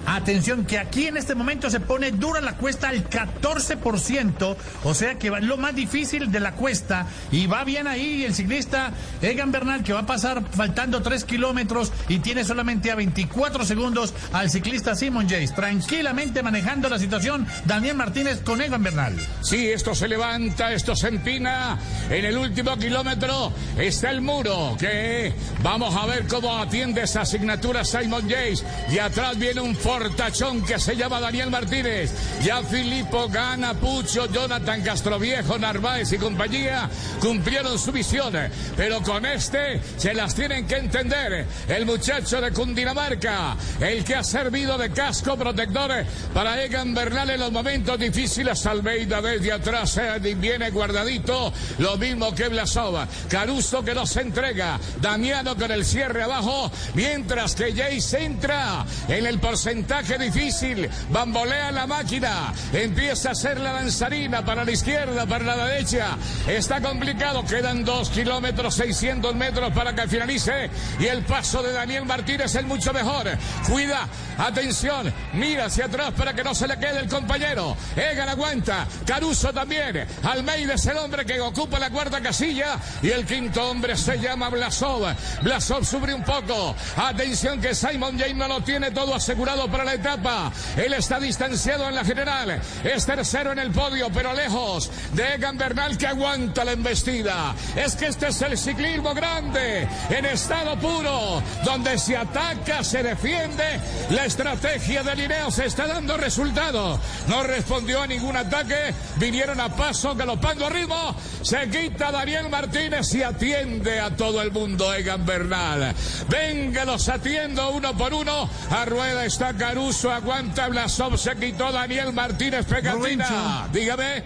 Atención, 0.05 0.65
que 0.65 0.79
aquí 0.79 1.07
en 1.07 1.17
este 1.17 1.35
momento 1.35 1.69
se 1.69 1.79
pone 1.79 2.11
dura 2.11 2.41
la 2.41 2.57
cuesta 2.57 2.89
al 2.89 3.07
14%, 3.09 4.55
o 4.83 4.93
sea 4.93 5.15
que 5.15 5.29
va 5.29 5.39
lo 5.39 5.57
más 5.57 5.75
difícil 5.75 6.31
de 6.31 6.39
la 6.39 6.53
cuesta, 6.53 7.07
y 7.31 7.47
va 7.47 7.63
bien 7.63 7.87
ahí 7.87 8.23
el 8.23 8.33
ciclista 8.33 8.91
Egan 9.21 9.51
Bernal, 9.51 9.83
que 9.83 9.93
va 9.93 9.99
a 9.99 10.05
pasar 10.05 10.43
faltando 10.51 11.01
3 11.01 11.23
kilómetros 11.25 11.91
y 12.07 12.19
tiene 12.19 12.43
solamente 12.43 12.91
a 12.91 12.95
24 12.95 13.65
segundos 13.65 14.13
al 14.33 14.49
ciclista 14.49 14.95
Simon 14.95 15.29
Jace. 15.29 15.53
Tranquilamente 15.53 16.41
manejando 16.43 16.89
la 16.89 16.97
situación, 16.97 17.45
Daniel 17.65 17.95
Martínez 17.95 18.41
con 18.41 18.61
Egan 18.61 18.83
Bernal. 18.83 19.15
Sí, 19.41 19.69
esto 19.69 19.93
se 19.93 20.07
levanta, 20.07 20.71
esto 20.73 20.95
se 20.95 21.09
empina. 21.09 21.77
En 22.09 22.25
el 22.25 22.37
último 22.37 22.77
kilómetro 22.77 23.53
está 23.77 24.09
el 24.09 24.21
muro, 24.21 24.75
que 24.79 25.33
vamos 25.61 25.95
a 25.95 26.05
ver 26.05 26.27
cómo 26.27 26.57
atiende 26.57 27.03
esa 27.03 27.21
asignatura 27.21 27.83
Simon 27.85 28.29
Jace. 28.29 28.65
Y 28.91 28.99
atrás 28.99 29.37
viene 29.37 29.61
un 29.61 29.75
fortachón 29.89 30.63
que 30.63 30.77
se 30.77 30.95
llama 30.95 31.19
Daniel 31.19 31.49
Martínez. 31.49 32.11
Ya 32.43 32.61
Filippo 32.61 33.27
Gana, 33.27 33.73
Pucho, 33.73 34.31
Jonathan 34.31 34.83
Castroviejo, 34.83 35.57
Narváez 35.57 36.13
y 36.13 36.19
compañía 36.19 36.87
cumplieron 37.19 37.79
su 37.79 37.91
misión. 37.91 38.35
Pero 38.77 39.01
con 39.01 39.25
este 39.25 39.81
se 39.97 40.13
las 40.13 40.35
tienen 40.35 40.67
que 40.67 40.75
entender. 40.75 41.47
El 41.67 41.87
muchacho 41.87 42.39
de 42.39 42.51
Cundinamarca, 42.51 43.57
el 43.79 44.03
que 44.03 44.13
ha 44.13 44.23
servido 44.23 44.77
de 44.77 44.91
casco 44.91 45.35
protector 45.35 46.05
para 46.35 46.63
Egan 46.63 46.93
Bernal 46.93 47.31
en 47.31 47.39
los 47.39 47.51
momentos 47.51 47.97
difíciles. 47.97 48.63
Almeida 48.67 49.23
desde 49.23 49.53
atrás 49.53 49.99
viene 50.21 50.69
guardadito. 50.69 51.51
Lo 51.79 51.97
mismo 51.97 52.35
que 52.35 52.47
Blasova. 52.47 53.07
Caruso 53.27 53.83
que 53.83 53.95
nos 53.95 54.15
entrega. 54.17 54.79
Damiano 55.01 55.55
con 55.55 55.71
el 55.71 55.83
cierre 55.83 56.21
abajo. 56.21 56.71
Mientras 56.93 57.55
que 57.55 57.73
Jace 57.73 58.23
entra 58.23 58.85
en 59.07 59.25
el 59.25 59.39
porcentaje 59.39 59.78
difícil. 60.19 60.89
Bambolea 61.09 61.71
la 61.71 61.87
máquina. 61.87 62.53
Empieza 62.73 63.31
a 63.31 63.35
ser 63.35 63.59
la 63.59 63.73
danzarina 63.73 64.43
para 64.43 64.63
la 64.63 64.71
izquierda, 64.71 65.25
para 65.25 65.43
la 65.43 65.65
derecha. 65.65 66.17
Está 66.47 66.81
complicado. 66.81 67.43
Quedan 67.45 67.83
dos 67.83 68.09
kilómetros, 68.09 68.75
600 68.75 69.35
metros 69.35 69.71
para 69.73 69.93
que 69.93 70.07
finalice. 70.07 70.69
Y 70.99 71.05
el 71.05 71.23
paso 71.23 71.61
de 71.63 71.71
Daniel 71.71 72.05
Martínez 72.05 72.53
es 72.55 72.63
mucho 72.65 72.93
mejor. 72.93 73.27
Cuida. 73.67 74.07
Atención. 74.37 75.13
Mira 75.33 75.65
hacia 75.65 75.85
atrás 75.85 76.11
para 76.15 76.33
que 76.33 76.43
no 76.43 76.55
se 76.55 76.67
le 76.67 76.77
quede 76.77 76.99
el 76.99 77.09
compañero. 77.09 77.75
Egan 77.95 78.29
aguanta. 78.29 78.87
Caruso 79.05 79.53
también. 79.53 80.05
Almeida 80.23 80.75
es 80.75 80.85
el 80.85 80.97
hombre 80.97 81.25
que 81.25 81.39
ocupa 81.39 81.79
la 81.79 81.89
cuarta 81.89 82.21
casilla. 82.21 82.77
Y 83.01 83.09
el 83.09 83.25
quinto 83.25 83.69
hombre 83.69 83.95
se 83.97 84.17
llama 84.17 84.49
Blasov. 84.49 85.13
Blasov 85.41 85.85
sube 85.85 86.13
un 86.13 86.23
poco. 86.23 86.75
Atención 86.95 87.59
que 87.61 87.75
Simon 87.75 88.17
James 88.17 88.35
no 88.35 88.47
lo 88.47 88.61
tiene 88.61 88.91
todo 88.91 89.13
asegurado 89.13 89.68
para 89.69 89.85
la 89.85 89.93
etapa. 89.93 90.51
Él 90.75 90.93
está 90.93 91.19
distanciado 91.19 91.87
en 91.87 91.95
la 91.95 92.03
general. 92.03 92.61
Es 92.83 93.05
tercero 93.05 93.51
en 93.51 93.59
el 93.59 93.71
podio, 93.71 94.09
pero 94.13 94.33
lejos 94.33 94.89
de 95.13 95.35
Egan 95.35 95.57
Bernal 95.57 95.97
que 95.97 96.07
aguanta 96.07 96.63
la 96.63 96.71
embestida. 96.71 97.55
Es 97.75 97.95
que 97.95 98.07
este 98.07 98.27
es 98.27 98.41
el 98.41 98.57
ciclismo 98.57 99.13
grande, 99.13 99.87
en 100.09 100.25
estado 100.25 100.77
puro, 100.79 101.41
donde 101.63 101.97
se 101.97 102.17
ataca, 102.17 102.83
se 102.83 103.03
defiende. 103.03 103.79
La 104.09 104.25
estrategia 104.25 105.03
de 105.03 105.15
Lineo 105.15 105.51
se 105.51 105.65
está 105.65 105.87
dando 105.87 106.17
resultado. 106.17 106.99
No 107.27 107.43
respondió 107.43 108.01
a 108.01 108.07
ningún 108.07 108.35
ataque. 108.35 108.93
Vinieron 109.17 109.59
a 109.59 109.69
paso, 109.69 110.15
galopando 110.15 110.65
a 110.65 110.69
ritmo. 110.69 111.15
Se 111.41 111.69
quita 111.69 112.11
Daniel 112.11 112.49
Martínez 112.49 113.13
y 113.13 113.23
atiende 113.23 113.99
a 113.99 114.15
todo 114.15 114.41
el 114.41 114.51
mundo 114.51 114.93
Egan 114.93 115.25
Bernal. 115.25 115.93
Venga, 116.27 116.85
los 116.85 117.07
atiendo 117.09 117.71
uno 117.71 117.95
por 117.97 118.13
uno. 118.13 118.49
A 118.69 118.85
rueda 118.85 119.25
está 119.25 119.51
Caruso, 119.59 120.09
aguanta 120.09 120.69
Blasov, 120.69 121.17
se 121.17 121.35
quitó 121.35 121.69
Daniel 121.71 122.13
Martínez 122.13 122.65
Pegatina. 122.65 123.67
Dígame. 123.73 124.23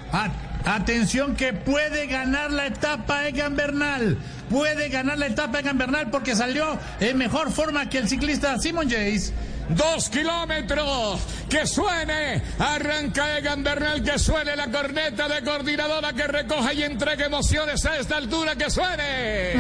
Atención 0.64 1.36
que 1.36 1.52
puede 1.54 2.06
ganar 2.06 2.52
la 2.52 2.68
etapa 2.68 3.28
Egan 3.28 3.56
Bernal. 3.56 4.18
Puede 4.50 4.90
ganar 4.90 5.18
la 5.18 5.26
etapa 5.26 5.60
Egan 5.60 5.80
Bernal 5.80 6.12
porque 6.12 6.36
salió 6.36 6.78
en 7.00 7.18
mejor 7.18 7.52
forma 7.52 7.90
que 7.90 7.98
el 7.98 8.08
ciclista 8.08 8.60
Simon 8.60 8.88
Jace. 8.90 9.34
Dos 9.70 10.10
kilómetros. 10.10 11.20
Que 11.50 11.66
suene. 11.66 12.42
Arranca 12.60 13.38
Egan 13.38 13.64
Bernal. 13.64 14.04
Que 14.04 14.20
suene 14.20 14.56
la 14.56 14.70
corneta 14.70 15.28
de 15.28 15.44
coordinadora 15.44 16.14
que 16.14 16.28
recoja 16.28 16.74
y 16.74 16.84
entregue 16.84 17.26
emociones 17.26 17.86
a 17.86 17.98
esta 17.98 18.18
altura. 18.18 18.56
Que 18.56 18.70
suene. 18.70 19.54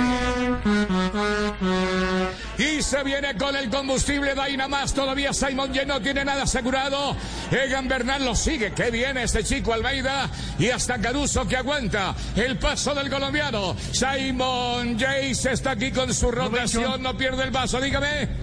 Y 2.58 2.82
se 2.82 3.04
viene 3.04 3.36
con 3.38 3.56
el 3.56 3.70
combustible 3.70 4.36
Dynamas. 4.36 4.94
Todavía 4.94 5.34
Simon 5.34 5.74
Ye 5.74 5.86
no 5.86 6.02
tiene 6.02 6.26
nada 6.26 6.44
asegurado. 6.44 7.16
Egan 7.52 7.88
Bernal 7.88 8.26
lo 8.26 8.36
sigue. 8.36 8.74
Que 8.74 8.92
viene 8.92 9.24
este 9.24 9.44
chico 9.44 9.74
Almeida. 9.74 10.30
Y 10.60 10.70
hasta 10.70 11.00
Caruso 11.00 11.48
que 11.48 11.58
aguanta 11.58 12.16
el 12.36 12.58
paso 12.58 12.94
del 12.94 13.10
colombiano. 13.10 13.76
Simon 13.92 14.98
Jace 15.00 15.54
está 15.54 15.72
aquí 15.72 15.92
con 15.92 16.14
su 16.14 16.32
rotación. 16.32 17.02
No 17.02 17.18
pierde 17.18 17.44
el 17.44 17.52
paso. 17.52 17.80
Dígame. 17.80 18.43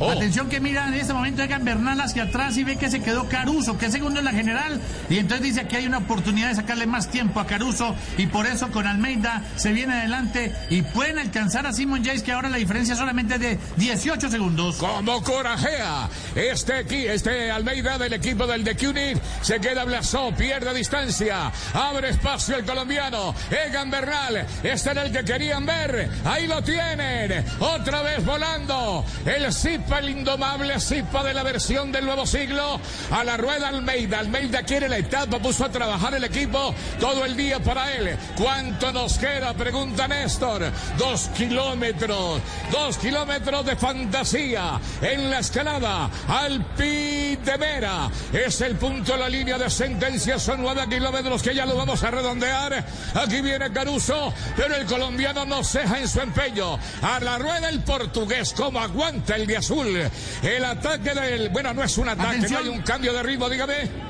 Oh. 0.00 0.10
Atención 0.10 0.48
que 0.48 0.60
mira 0.60 0.86
en 0.86 0.94
este 0.94 1.12
momento 1.12 1.42
Egan 1.42 1.64
Bernal 1.64 2.00
hacia 2.00 2.24
atrás 2.24 2.56
y 2.56 2.64
ve 2.64 2.76
que 2.76 2.90
se 2.90 3.00
quedó 3.00 3.28
Caruso, 3.28 3.76
que 3.76 3.86
es 3.86 3.92
segundo 3.92 4.20
en 4.20 4.24
la 4.24 4.32
general. 4.32 4.80
Y 5.10 5.18
entonces 5.18 5.54
dice 5.54 5.66
que 5.66 5.76
hay 5.76 5.86
una 5.86 5.98
oportunidad 5.98 6.48
de 6.48 6.54
sacarle 6.56 6.86
más 6.86 7.10
tiempo 7.10 7.40
a 7.40 7.46
Caruso. 7.46 7.94
Y 8.16 8.26
por 8.26 8.46
eso 8.46 8.70
con 8.70 8.86
Almeida 8.86 9.42
se 9.56 9.72
viene 9.72 9.94
adelante 9.94 10.52
y 10.70 10.82
pueden 10.82 11.18
alcanzar 11.18 11.66
a 11.66 11.72
Simon 11.72 12.04
Jace, 12.04 12.22
que 12.22 12.32
ahora 12.32 12.48
la 12.48 12.58
diferencia 12.58 12.92
es 12.92 12.98
solamente 12.98 13.38
de 13.38 13.58
18 13.76 14.30
segundos. 14.30 14.76
Como 14.76 15.22
corajea. 15.22 16.08
Este 16.34 16.74
aquí, 16.74 17.06
este 17.06 17.50
Almeida 17.50 17.98
del 17.98 18.12
equipo 18.12 18.46
del 18.46 18.64
de 18.64 18.76
Cunit 18.76 19.18
se 19.40 19.60
queda 19.60 19.84
Blasó, 19.84 20.32
pierde 20.36 20.72
distancia. 20.74 21.50
Abre 21.74 22.10
espacio 22.10 22.56
el 22.56 22.64
colombiano. 22.64 23.34
Egan 23.50 23.90
Bernal. 23.90 24.46
Este 24.62 24.90
era 24.90 25.02
el 25.02 25.12
que 25.12 25.24
querían 25.24 25.66
ver. 25.66 26.08
Ahí 26.24 26.46
lo 26.46 26.62
tienen. 26.62 27.44
Otra 27.58 28.02
vez 28.02 28.24
volando. 28.24 29.04
El 29.24 29.46
El 29.96 30.10
indomable 30.10 30.78
Zipa 30.80 31.24
de 31.24 31.34
la 31.34 31.42
versión 31.42 31.90
del 31.90 32.04
nuevo 32.04 32.24
siglo. 32.24 32.80
A 33.10 33.24
la 33.24 33.36
rueda 33.36 33.68
Almeida. 33.68 34.20
Almeida 34.20 34.62
quiere 34.62 34.88
la 34.88 34.98
etapa. 34.98 35.38
Puso 35.40 35.64
a 35.64 35.70
trabajar 35.70 36.14
el 36.14 36.22
equipo 36.22 36.72
todo 37.00 37.24
el 37.24 37.36
día 37.36 37.58
para 37.58 37.92
él. 37.92 38.16
¿Cuánto 38.36 38.92
nos 38.92 39.18
queda? 39.18 39.54
Pregunta 39.54 40.06
Néstor. 40.06 40.70
Dos 40.98 41.30
kilómetros. 41.36 42.40
Dos 42.70 42.98
kilómetros 42.98 43.66
de 43.66 43.76
fantasía 43.76 44.78
en 45.00 45.30
la 45.30 45.40
escalada. 45.40 46.10
Alpidemera 46.28 48.08
es 48.32 48.60
el 48.60 48.76
punto 48.76 49.12
de 49.12 49.18
la 49.18 49.28
línea 49.28 49.58
de 49.58 49.68
sentencia. 49.68 50.38
Son 50.38 50.62
nueve 50.62 50.82
kilómetros 50.88 51.42
que 51.42 51.54
ya 51.54 51.66
lo 51.66 51.76
vamos 51.76 52.02
a 52.04 52.10
redondear. 52.10 52.84
Aquí 53.14 53.40
viene 53.40 53.72
Caruso, 53.72 54.32
pero 54.54 54.76
el 54.76 54.86
colombiano 54.86 55.44
no 55.44 55.64
ceja 55.64 55.98
en 55.98 56.08
su 56.08 56.20
empeño. 56.20 56.78
A 57.02 57.18
la 57.20 57.38
rueda 57.38 57.68
el 57.68 57.80
portugués, 57.80 58.52
como 58.52 58.78
aguanta 58.78 59.34
el 59.34 59.46
de 59.46 59.56
azul. 59.56 59.77
El 60.42 60.64
ataque 60.64 61.14
del. 61.14 61.48
Bueno, 61.50 61.72
no 61.74 61.82
es 61.82 61.96
un 61.98 62.08
ataque, 62.08 62.28
Atención. 62.38 62.64
no 62.64 62.70
hay 62.72 62.78
un 62.78 62.82
cambio 62.82 63.12
de 63.12 63.22
ritmo, 63.22 63.48
dígame. 63.48 64.07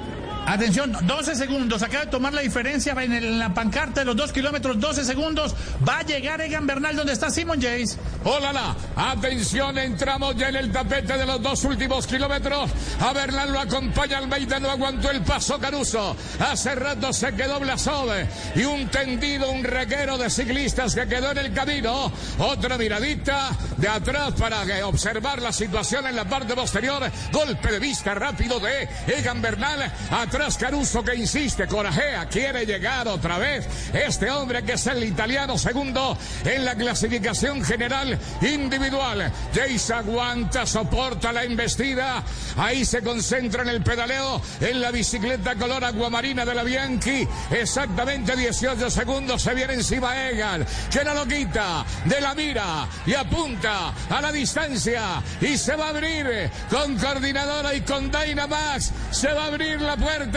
Atención, 0.49 0.97
12 1.03 1.37
segundos. 1.37 1.83
Acaba 1.83 2.07
de 2.07 2.11
tomar 2.11 2.33
la 2.33 2.41
diferencia 2.41 2.95
en, 2.99 3.13
en 3.13 3.39
la 3.39 3.53
pancarta 3.53 4.01
de 4.01 4.07
los 4.07 4.17
2 4.17 4.33
kilómetros, 4.33 4.81
12 4.81 5.05
segundos. 5.05 5.55
Va 5.87 5.99
a 5.99 6.03
llegar 6.03 6.41
Egan 6.41 6.67
Bernal 6.67 6.97
donde 6.97 7.13
está 7.13 7.31
Simon 7.31 7.61
Jace. 7.61 7.99
Hola, 8.25 8.55
la. 8.55 8.75
Atención, 8.97 9.77
entramos 9.77 10.37
ya 10.37 10.49
en 10.49 10.57
el 10.57 10.73
tapete 10.73 11.19
de 11.19 11.27
los 11.27 11.43
dos 11.43 11.63
últimos 11.65 12.07
kilómetros. 12.07 12.71
A 12.99 13.13
Bernal 13.13 13.53
lo 13.53 13.61
acompaña 13.61 14.17
Almeida, 14.17 14.59
no 14.59 14.71
aguantó 14.71 15.11
el 15.11 15.21
paso 15.21 15.59
Caruso. 15.59 16.17
Hace 16.41 16.75
rato 16.75 17.13
se 17.13 17.35
quedó 17.35 17.61
Blasov 17.61 18.09
y 18.55 18.65
un 18.65 18.89
tendido, 18.89 19.51
un 19.51 19.63
reguero 19.63 20.17
de 20.17 20.31
ciclistas 20.31 20.95
que 20.95 21.07
quedó 21.07 21.31
en 21.31 21.39
el 21.39 21.53
camino. 21.53 22.11
Otra 22.39 22.79
miradita 22.79 23.51
de 23.77 23.89
atrás 23.89 24.33
para 24.39 24.65
observar 24.87 25.43
la 25.43 25.53
situación 25.53 26.07
en 26.07 26.17
la 26.17 26.25
parte 26.25 26.55
posterior. 26.55 27.03
Golpe 27.33 27.71
de 27.71 27.79
vista 27.79 28.15
rápido 28.15 28.59
de 28.61 28.89
Egan 29.09 29.43
Bernal. 29.43 29.93
Atrás 30.11 30.38
Caruso 30.39 31.03
que 31.03 31.17
insiste, 31.17 31.67
corajea, 31.67 32.27
quiere 32.29 32.65
llegar 32.65 33.09
otra 33.09 33.39
vez. 33.39 33.67
Este 33.93 34.31
hombre 34.31 34.63
que 34.63 34.75
es 34.75 34.87
el 34.87 35.03
italiano 35.03 35.59
segundo 35.59 36.17
en 36.45 36.65
la 36.65 36.77
clasificación 36.77 37.63
general 37.65 38.17
individual. 38.41 39.33
Jace 39.53 39.93
aguanta, 39.93 40.65
soporta 40.65 41.33
la 41.33 41.43
embestida. 41.43 42.23
Ahí 42.57 42.85
se 42.85 43.03
concentra 43.03 43.63
en 43.63 43.69
el 43.69 43.83
pedaleo 43.83 44.41
en 44.61 44.81
la 44.81 44.93
bicicleta 44.93 45.57
color 45.57 45.85
aguamarina 45.85 46.45
de 46.45 46.55
la 46.55 46.63
Bianchi. 46.63 47.27
Exactamente 47.51 48.37
18 48.37 48.91
segundos 48.91 49.43
se 49.43 49.55
viene 49.55 49.75
encima 49.75 50.29
Egan, 50.29 50.65
que 50.91 51.05
no 51.05 51.15
lo 51.15 51.27
quita 51.27 51.85
de 52.05 52.21
la 52.21 52.35
mira 52.35 52.89
y 53.05 53.15
apunta 53.15 53.93
a 54.09 54.21
la 54.21 54.31
distancia 54.31 55.21
y 55.41 55.59
se 55.59 55.75
va 55.75 55.87
a 55.87 55.91
abrir 55.91 56.51
con 56.71 56.97
coordinadora 56.97 57.75
y 57.75 57.81
con 57.81 58.11
Dynamax. 58.11 58.93
Se 59.11 59.33
va 59.33 59.45
a 59.45 59.47
abrir 59.49 59.81
la 59.81 59.97
puerta. 59.97 60.28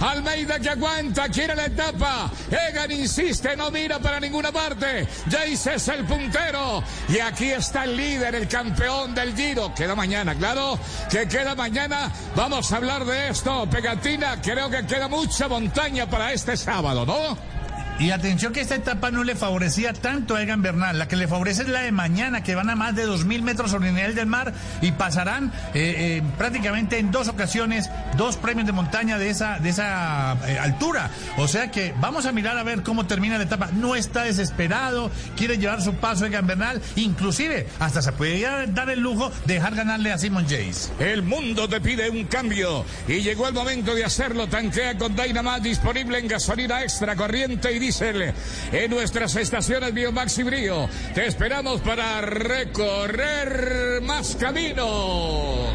Almeida 0.00 0.58
que 0.58 0.70
aguanta, 0.70 1.28
quiere 1.28 1.54
la 1.54 1.66
etapa. 1.66 2.30
Egan 2.50 2.90
insiste, 2.90 3.56
no 3.56 3.70
mira 3.70 3.98
para 3.98 4.20
ninguna 4.20 4.52
parte. 4.52 5.06
Jace 5.30 5.74
es 5.74 5.88
el 5.88 6.04
puntero. 6.04 6.82
Y 7.08 7.18
aquí 7.18 7.50
está 7.50 7.84
el 7.84 7.96
líder, 7.96 8.34
el 8.34 8.48
campeón 8.48 9.14
del 9.14 9.34
Giro. 9.34 9.74
Queda 9.74 9.94
mañana, 9.94 10.34
claro, 10.34 10.78
que 11.10 11.26
queda 11.28 11.54
mañana. 11.54 12.10
Vamos 12.34 12.72
a 12.72 12.76
hablar 12.76 13.04
de 13.04 13.28
esto. 13.28 13.68
Pegatina, 13.70 14.40
creo 14.40 14.70
que 14.70 14.86
queda 14.86 15.08
mucha 15.08 15.48
montaña 15.48 16.08
para 16.08 16.32
este 16.32 16.56
sábado, 16.56 17.04
¿no? 17.04 17.57
Y 17.98 18.12
atención 18.12 18.52
que 18.52 18.60
esta 18.60 18.76
etapa 18.76 19.10
no 19.10 19.24
le 19.24 19.34
favorecía 19.34 19.92
tanto 19.92 20.36
a 20.36 20.42
Egan 20.42 20.62
Bernal. 20.62 20.98
La 20.98 21.08
que 21.08 21.16
le 21.16 21.26
favorece 21.26 21.62
es 21.62 21.68
la 21.68 21.80
de 21.80 21.90
mañana, 21.90 22.44
que 22.44 22.54
van 22.54 22.70
a 22.70 22.76
más 22.76 22.94
de 22.94 23.08
2.000 23.08 23.42
metros 23.42 23.72
sobre 23.72 23.88
el 23.88 23.94
nivel 23.96 24.14
del 24.14 24.26
mar 24.26 24.52
y 24.80 24.92
pasarán 24.92 25.52
eh, 25.74 25.94
eh, 25.98 26.22
prácticamente 26.38 26.98
en 26.98 27.10
dos 27.10 27.26
ocasiones 27.26 27.90
dos 28.16 28.36
premios 28.36 28.66
de 28.66 28.72
montaña 28.72 29.18
de 29.18 29.30
esa, 29.30 29.58
de 29.58 29.70
esa 29.70 30.36
eh, 30.46 30.58
altura. 30.60 31.10
O 31.38 31.48
sea 31.48 31.72
que 31.72 31.92
vamos 32.00 32.24
a 32.26 32.30
mirar 32.30 32.56
a 32.56 32.62
ver 32.62 32.84
cómo 32.84 33.06
termina 33.06 33.36
la 33.36 33.44
etapa. 33.44 33.70
No 33.72 33.96
está 33.96 34.22
desesperado, 34.22 35.10
quiere 35.36 35.58
llevar 35.58 35.82
su 35.82 35.94
paso 35.94 36.24
Egan 36.24 36.46
Bernal. 36.46 36.80
Inclusive 36.94 37.66
hasta 37.80 38.00
se 38.00 38.12
puede 38.12 38.40
dar 38.68 38.90
el 38.90 39.00
lujo 39.00 39.32
de 39.44 39.54
dejar 39.54 39.74
ganarle 39.74 40.12
a 40.12 40.18
Simon 40.18 40.44
Jace. 40.44 40.92
El 41.00 41.22
mundo 41.22 41.68
te 41.68 41.80
pide 41.80 42.10
un 42.10 42.26
cambio 42.26 42.84
y 43.08 43.22
llegó 43.22 43.48
el 43.48 43.54
momento 43.54 43.92
de 43.96 44.04
hacerlo. 44.04 44.46
Tanquea 44.46 44.96
con 44.96 45.16
Dynamite 45.16 45.68
disponible 45.68 46.18
en 46.20 46.28
gasolina 46.28 46.82
extra, 46.82 47.16
corriente 47.16 47.72
y 47.72 47.87
diésel 47.88 48.34
en 48.70 48.90
nuestras 48.90 49.34
estaciones 49.36 49.94
Biomax 49.94 50.38
y 50.38 50.42
Brío. 50.42 50.88
Te 51.14 51.26
esperamos 51.26 51.80
para 51.80 52.20
recorrer 52.20 54.02
más 54.02 54.36
caminos. 54.36 55.70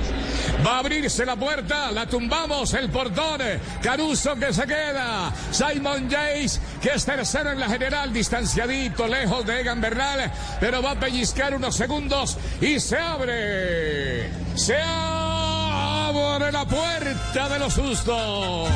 Va 0.65 0.75
a 0.75 0.79
abrirse 0.79 1.25
la 1.25 1.35
puerta, 1.35 1.91
la 1.91 2.05
tumbamos, 2.05 2.73
el 2.75 2.89
portón. 2.89 3.41
Caruso 3.81 4.35
que 4.35 4.53
se 4.53 4.63
queda. 4.67 5.33
Simon 5.51 6.07
Jace, 6.09 6.59
que 6.81 6.89
es 6.89 7.03
tercero 7.03 7.51
en 7.51 7.59
la 7.59 7.67
general, 7.67 8.13
distanciadito, 8.13 9.07
lejos 9.07 9.45
de 9.45 9.61
Egan 9.61 9.81
Bernal, 9.81 10.31
pero 10.59 10.83
va 10.83 10.91
a 10.91 10.99
pellizcar 10.99 11.55
unos 11.55 11.75
segundos 11.75 12.37
y 12.61 12.79
se 12.79 12.97
abre. 12.97 14.29
Se 14.55 14.77
abre 14.77 16.51
la 16.51 16.65
puerta 16.65 17.49
de 17.49 17.59
los 17.59 17.73
sustos. 17.73 18.69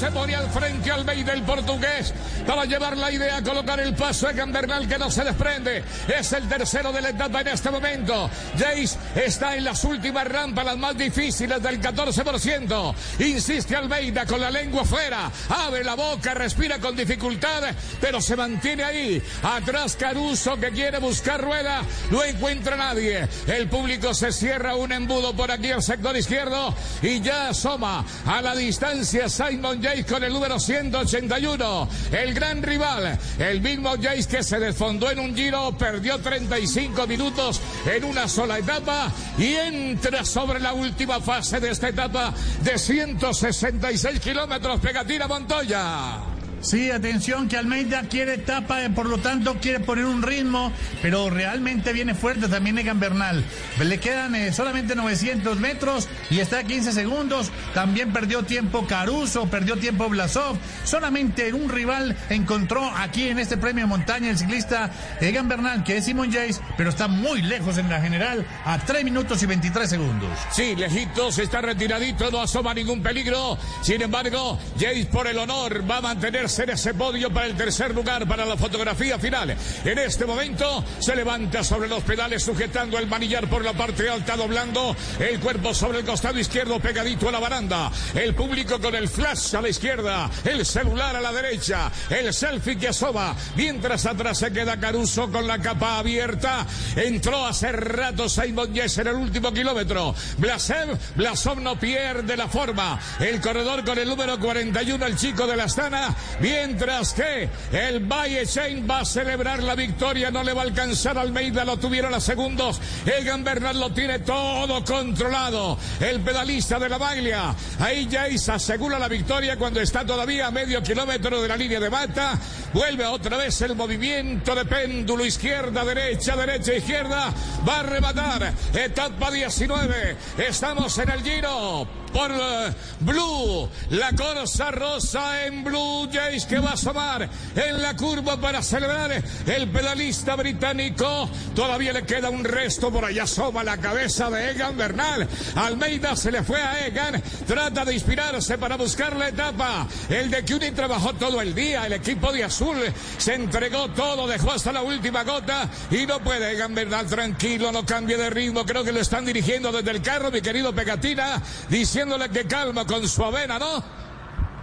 Se 0.00 0.10
pone 0.12 0.34
al 0.34 0.48
frente 0.48 0.90
al 0.90 1.04
Bey 1.04 1.22
del 1.22 1.42
portugués 1.42 2.14
para 2.46 2.64
llevar 2.64 2.96
la 2.96 3.12
idea 3.12 3.42
colocar 3.42 3.78
el 3.80 3.94
paso 3.94 4.26
a 4.26 4.32
Gambernal 4.32 4.88
que 4.88 4.96
no 4.96 5.10
se 5.10 5.22
desprende. 5.22 5.84
Es 6.08 6.32
el 6.32 6.48
tercero 6.48 6.90
de 6.90 7.02
la 7.02 7.10
etapa 7.10 7.42
en 7.42 7.48
este 7.48 7.70
momento. 7.70 8.30
Jace 8.56 8.96
está 9.14 9.56
en 9.56 9.64
las 9.64 9.84
últimas 9.84 10.26
rampas, 10.26 10.64
las 10.64 10.78
más 10.78 10.96
difíciles 10.96 11.62
del 11.62 11.82
14%. 11.82 12.94
Insiste 13.18 13.76
Almeida 13.76 14.24
con 14.24 14.40
la 14.40 14.50
lengua 14.50 14.86
fuera. 14.86 15.30
Abre 15.50 15.84
la 15.84 15.96
boca, 15.96 16.32
respira 16.32 16.78
con 16.78 16.96
dificultad, 16.96 17.64
pero 18.00 18.22
se 18.22 18.36
mantiene 18.36 18.84
ahí. 18.84 19.22
Atrás 19.42 19.96
Caruso 19.96 20.58
que 20.58 20.70
quiere 20.70 20.98
buscar 20.98 21.42
rueda. 21.42 21.82
No 22.10 22.24
encuentra 22.24 22.74
nadie. 22.74 23.28
El 23.46 23.68
público 23.68 24.14
se 24.14 24.32
cierra 24.32 24.76
un 24.76 24.92
embudo 24.92 25.36
por 25.36 25.50
aquí 25.50 25.70
al 25.70 25.82
sector 25.82 26.16
izquierdo 26.16 26.74
y 27.02 27.20
ya 27.20 27.50
asoma 27.50 28.02
a 28.24 28.40
la 28.40 28.56
distancia 28.56 29.28
Simon 29.28 29.82
Jace 29.82 29.89
con 30.08 30.22
el 30.22 30.32
número 30.32 30.58
181. 30.58 31.88
El 32.12 32.34
gran 32.34 32.62
rival, 32.62 33.18
el 33.38 33.60
mismo 33.60 33.90
Jace 34.00 34.28
que 34.28 34.42
se 34.42 34.58
desfondó 34.58 35.10
en 35.10 35.18
un 35.18 35.34
giro, 35.34 35.76
perdió 35.76 36.18
35 36.18 37.06
minutos 37.06 37.60
en 37.84 38.04
una 38.04 38.28
sola 38.28 38.58
etapa 38.58 39.12
y 39.36 39.54
entra 39.54 40.24
sobre 40.24 40.60
la 40.60 40.72
última 40.72 41.20
fase 41.20 41.60
de 41.60 41.70
esta 41.70 41.88
etapa 41.88 42.32
de 42.62 42.78
166 42.78 44.20
kilómetros. 44.20 44.80
Pegatina 44.80 45.26
Montoya. 45.26 46.39
Sí, 46.62 46.90
atención 46.90 47.48
que 47.48 47.56
Almeida 47.56 48.02
quiere 48.02 48.34
etapa, 48.34 48.80
por 48.94 49.06
lo 49.06 49.16
tanto 49.16 49.56
quiere 49.60 49.80
poner 49.80 50.04
un 50.04 50.22
ritmo, 50.22 50.70
pero 51.00 51.30
realmente 51.30 51.94
viene 51.94 52.14
fuerte 52.14 52.48
también 52.48 52.78
Egan 52.78 53.00
Bernal. 53.00 53.42
Le 53.82 53.98
quedan 53.98 54.34
eh, 54.34 54.52
solamente 54.52 54.94
900 54.94 55.58
metros 55.58 56.06
y 56.28 56.40
está 56.40 56.58
a 56.58 56.64
15 56.64 56.92
segundos. 56.92 57.50
También 57.72 58.12
perdió 58.12 58.42
tiempo 58.42 58.86
Caruso, 58.86 59.46
perdió 59.46 59.78
tiempo 59.78 60.10
Blasov. 60.10 60.58
Solamente 60.84 61.50
un 61.54 61.70
rival 61.70 62.14
encontró 62.28 62.84
aquí 62.94 63.28
en 63.28 63.38
este 63.38 63.56
premio 63.56 63.86
montaña 63.86 64.28
el 64.28 64.36
ciclista 64.36 64.90
Egan 65.20 65.48
Bernal, 65.48 65.82
que 65.82 65.96
es 65.96 66.04
Simon 66.04 66.30
Jace, 66.30 66.60
pero 66.76 66.90
está 66.90 67.08
muy 67.08 67.40
lejos 67.40 67.78
en 67.78 67.88
la 67.88 68.02
general, 68.02 68.46
a 68.66 68.78
3 68.78 69.02
minutos 69.02 69.42
y 69.42 69.46
23 69.46 69.88
segundos. 69.88 70.38
Sí, 70.52 70.76
lejitos, 70.76 71.38
está 71.38 71.62
retiradito, 71.62 72.30
no 72.30 72.42
asoma 72.42 72.74
ningún 72.74 73.02
peligro. 73.02 73.56
Sin 73.80 74.02
embargo, 74.02 74.58
Jace 74.78 75.06
por 75.06 75.26
el 75.26 75.38
honor 75.38 75.90
va 75.90 75.98
a 75.98 76.02
mantener 76.02 76.49
en 76.58 76.70
ese 76.70 76.94
podio 76.94 77.30
para 77.30 77.46
el 77.46 77.56
tercer 77.56 77.94
lugar 77.94 78.26
para 78.26 78.44
la 78.44 78.56
fotografía 78.56 79.18
final. 79.18 79.56
En 79.84 79.98
este 79.98 80.26
momento 80.26 80.84
se 80.98 81.14
levanta 81.14 81.62
sobre 81.62 81.88
los 81.88 82.02
pedales 82.02 82.42
sujetando 82.42 82.98
el 82.98 83.06
manillar 83.06 83.48
por 83.48 83.64
la 83.64 83.72
parte 83.72 84.08
alta, 84.08 84.36
doblando 84.36 84.96
el 85.18 85.38
cuerpo 85.40 85.72
sobre 85.72 86.00
el 86.00 86.04
costado 86.04 86.38
izquierdo 86.38 86.80
pegadito 86.80 87.28
a 87.28 87.32
la 87.32 87.38
baranda. 87.38 87.90
El 88.14 88.34
público 88.34 88.80
con 88.80 88.94
el 88.94 89.08
flash 89.08 89.54
a 89.54 89.62
la 89.62 89.68
izquierda, 89.68 90.30
el 90.44 90.66
celular 90.66 91.16
a 91.16 91.20
la 91.20 91.32
derecha, 91.32 91.90
el 92.10 92.32
selfie 92.34 92.76
que 92.76 92.88
asoma, 92.88 93.36
mientras 93.56 94.06
atrás 94.06 94.38
se 94.38 94.52
queda 94.52 94.80
Caruso 94.80 95.30
con 95.30 95.46
la 95.46 95.58
capa 95.58 95.98
abierta. 95.98 96.66
Entró 96.96 97.46
hace 97.46 97.72
rato 97.72 98.28
Simon 98.28 98.74
Yes 98.74 98.98
en 98.98 99.08
el 99.08 99.14
último 99.14 99.52
kilómetro. 99.52 100.14
Blasev, 100.38 100.98
Blasov 101.16 101.60
no 101.60 101.78
pierde 101.78 102.36
la 102.36 102.48
forma. 102.48 102.98
El 103.18 103.40
corredor 103.40 103.84
con 103.84 103.98
el 103.98 104.08
número 104.08 104.38
41, 104.38 105.06
el 105.06 105.16
chico 105.16 105.46
de 105.46 105.56
la 105.56 105.64
Astana, 105.64 106.14
Mientras 106.40 107.12
que 107.12 107.48
el 107.72 108.00
Valle 108.00 108.44
va 108.90 109.00
a 109.00 109.04
celebrar 109.04 109.62
la 109.62 109.74
victoria, 109.74 110.30
no 110.30 110.42
le 110.42 110.54
va 110.54 110.62
a 110.62 110.64
alcanzar 110.64 111.18
Almeida, 111.18 111.64
lo 111.64 111.76
tuvieron 111.76 112.14
a 112.14 112.20
segundos. 112.20 112.80
Egan 113.04 113.44
Bernal 113.44 113.78
lo 113.78 113.92
tiene 113.92 114.20
todo 114.20 114.82
controlado. 114.84 115.78
El 116.00 116.20
pedalista 116.20 116.78
de 116.78 116.88
la 116.88 116.98
Baglia. 116.98 117.54
Ahí 117.78 118.08
Jace 118.10 118.52
asegura 118.52 118.98
la 118.98 119.08
victoria 119.08 119.56
cuando 119.56 119.80
está 119.80 120.04
todavía 120.04 120.46
a 120.46 120.50
medio 120.50 120.82
kilómetro 120.82 121.42
de 121.42 121.48
la 121.48 121.56
línea 121.56 121.80
de 121.80 121.90
mata. 121.90 122.38
Vuelve 122.72 123.04
otra 123.04 123.36
vez 123.36 123.60
el 123.60 123.76
movimiento 123.76 124.54
de 124.54 124.64
péndulo 124.64 125.26
izquierda, 125.26 125.84
derecha, 125.84 126.36
derecha, 126.36 126.74
izquierda. 126.74 127.34
Va 127.68 127.80
a 127.80 127.82
rematar. 127.82 128.52
Etapa 128.72 129.30
19. 129.30 130.16
Estamos 130.38 130.96
en 130.98 131.10
el 131.10 131.22
giro 131.22 131.99
por 132.12 132.30
uh, 132.30 132.72
Blue. 133.00 133.68
La 133.90 134.12
Corsa 134.12 134.70
Rosa 134.70 135.46
en 135.46 135.64
Blue 135.64 136.08
Jays 136.12 136.44
que 136.46 136.58
va 136.58 136.70
a 136.70 136.74
asomar 136.74 137.28
en 137.54 137.82
la 137.82 137.96
curva 137.96 138.40
para 138.40 138.62
celebrar 138.62 139.22
el 139.46 139.68
pedalista 139.70 140.36
británico. 140.36 141.28
Todavía 141.54 141.92
le 141.92 142.04
queda 142.04 142.30
un 142.30 142.44
resto 142.44 142.90
por 142.90 143.04
allá. 143.04 143.24
Asoma 143.24 143.62
la 143.62 143.76
cabeza 143.76 144.30
de 144.30 144.50
Egan 144.50 144.76
Bernal. 144.76 145.28
Almeida 145.56 146.16
se 146.16 146.30
le 146.30 146.42
fue 146.42 146.60
a 146.60 146.86
Egan. 146.86 147.22
Trata 147.46 147.84
de 147.84 147.94
inspirarse 147.94 148.58
para 148.58 148.76
buscar 148.76 149.16
la 149.16 149.28
etapa. 149.28 149.86
El 150.08 150.30
de 150.30 150.44
CUNY 150.44 150.70
trabajó 150.72 151.12
todo 151.14 151.40
el 151.40 151.54
día. 151.54 151.86
El 151.86 151.92
equipo 151.92 152.32
de 152.32 152.44
azul 152.44 152.78
se 153.18 153.34
entregó 153.34 153.88
todo. 153.90 154.26
Dejó 154.26 154.52
hasta 154.52 154.72
la 154.72 154.82
última 154.82 155.22
gota. 155.24 155.68
Y 155.90 156.06
no 156.06 156.20
puede 156.20 156.52
Egan 156.52 156.74
Bernal 156.74 157.06
tranquilo. 157.06 157.72
No 157.72 157.84
cambie 157.84 158.16
de 158.16 158.30
ritmo. 158.30 158.64
Creo 158.64 158.84
que 158.84 158.92
lo 158.92 159.00
están 159.00 159.24
dirigiendo 159.24 159.70
desde 159.70 159.90
el 159.90 160.02
carro, 160.02 160.30
mi 160.30 160.40
querido 160.40 160.74
Pegatina. 160.74 161.42
Dice 161.68 161.99
diciéndole 162.00 162.30
que 162.30 162.46
calma 162.46 162.86
con 162.86 163.06
su 163.06 163.22
avena, 163.22 163.58
¿no? 163.58 163.84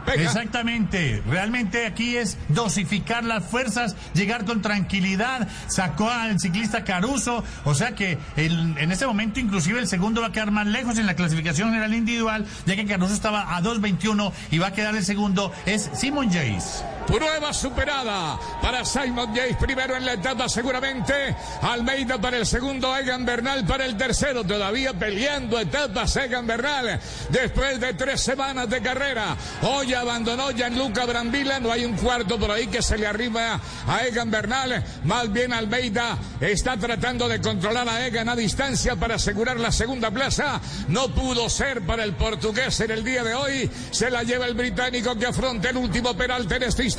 Exactamente, 0.08 1.22
realmente 1.28 1.86
aquí 1.86 2.16
es 2.16 2.38
dosificar 2.48 3.26
las 3.26 3.44
fuerzas, 3.44 3.96
llegar 4.14 4.46
con 4.46 4.62
tranquilidad, 4.62 5.48
sacó 5.68 6.10
al 6.10 6.40
ciclista 6.40 6.84
Caruso, 6.84 7.44
o 7.66 7.76
sea 7.76 7.94
que 7.94 8.18
en 8.38 8.92
este 8.92 9.06
momento 9.06 9.40
inclusive 9.40 9.80
el 9.80 9.88
segundo 9.88 10.22
va 10.22 10.28
a 10.28 10.32
quedar 10.32 10.50
más 10.50 10.66
lejos 10.66 10.98
en 10.98 11.06
la 11.06 11.16
clasificación 11.16 11.70
general 11.70 11.94
individual, 11.94 12.46
ya 12.66 12.76
que 12.76 12.86
Caruso 12.86 13.14
estaba 13.14 13.56
a 13.56 13.62
2.21 13.62 14.32
y 14.50 14.58
va 14.58 14.68
a 14.68 14.74
quedar 14.74 14.96
el 14.96 15.04
segundo, 15.04 15.52
es 15.66 15.92
Simon 15.94 16.28
Jace. 16.28 16.97
Prueba 17.08 17.54
superada 17.54 18.38
para 18.62 18.84
Simon 18.84 19.34
Jace, 19.34 19.56
primero 19.56 19.96
en 19.96 20.06
la 20.06 20.14
etapa 20.14 20.50
seguramente. 20.50 21.34
Almeida 21.62 22.18
para 22.18 22.36
el 22.36 22.46
segundo, 22.46 22.96
Egan 22.98 23.26
Bernal 23.26 23.66
para 23.66 23.86
el 23.86 23.96
tercero. 23.96 24.44
Todavía 24.44 24.92
peleando 24.92 25.58
etapas 25.58 26.18
Egan 26.18 26.46
Bernal 26.46 27.00
después 27.30 27.80
de 27.80 27.94
tres 27.94 28.20
semanas 28.20 28.70
de 28.70 28.82
carrera. 28.82 29.38
Hoy 29.62 29.94
abandonó 29.94 30.52
Gianluca 30.52 31.06
Brambila. 31.06 31.62
No 31.62 31.72
hay 31.72 31.86
un 31.86 31.96
cuarto 31.96 32.38
por 32.38 32.52
ahí 32.52 32.68
que 32.68 32.82
se 32.82 32.98
le 32.98 33.08
arriba 33.08 33.58
a 33.88 34.04
Egan 34.06 34.30
Bernal. 34.30 34.84
Más 35.06 35.32
bien 35.32 35.54
Almeida 35.54 36.18
está 36.42 36.76
tratando 36.76 37.30
de 37.30 37.40
controlar 37.40 37.88
a 37.88 38.06
Egan 38.06 38.28
a 38.28 38.36
distancia 38.36 38.98
para 38.98 39.16
asegurar 39.16 39.58
la 39.58 39.72
segunda 39.72 40.12
plaza. 40.12 40.60
No 40.90 41.08
pudo 41.16 41.50
ser 41.50 41.84
para 41.84 42.04
el 42.04 42.16
portugués 42.16 42.82
en 42.82 42.92
el 42.92 43.06
día 43.06 43.24
de 43.24 43.34
hoy. 43.34 43.72
Se 43.92 44.10
la 44.10 44.24
lleva 44.24 44.46
el 44.46 44.56
británico 44.56 45.16
que 45.16 45.28
afronta 45.28 45.70
el 45.70 45.78
último 45.78 46.14
penalti 46.14 46.56
en 46.56 46.64
este 46.64 46.84
instante 46.84 46.97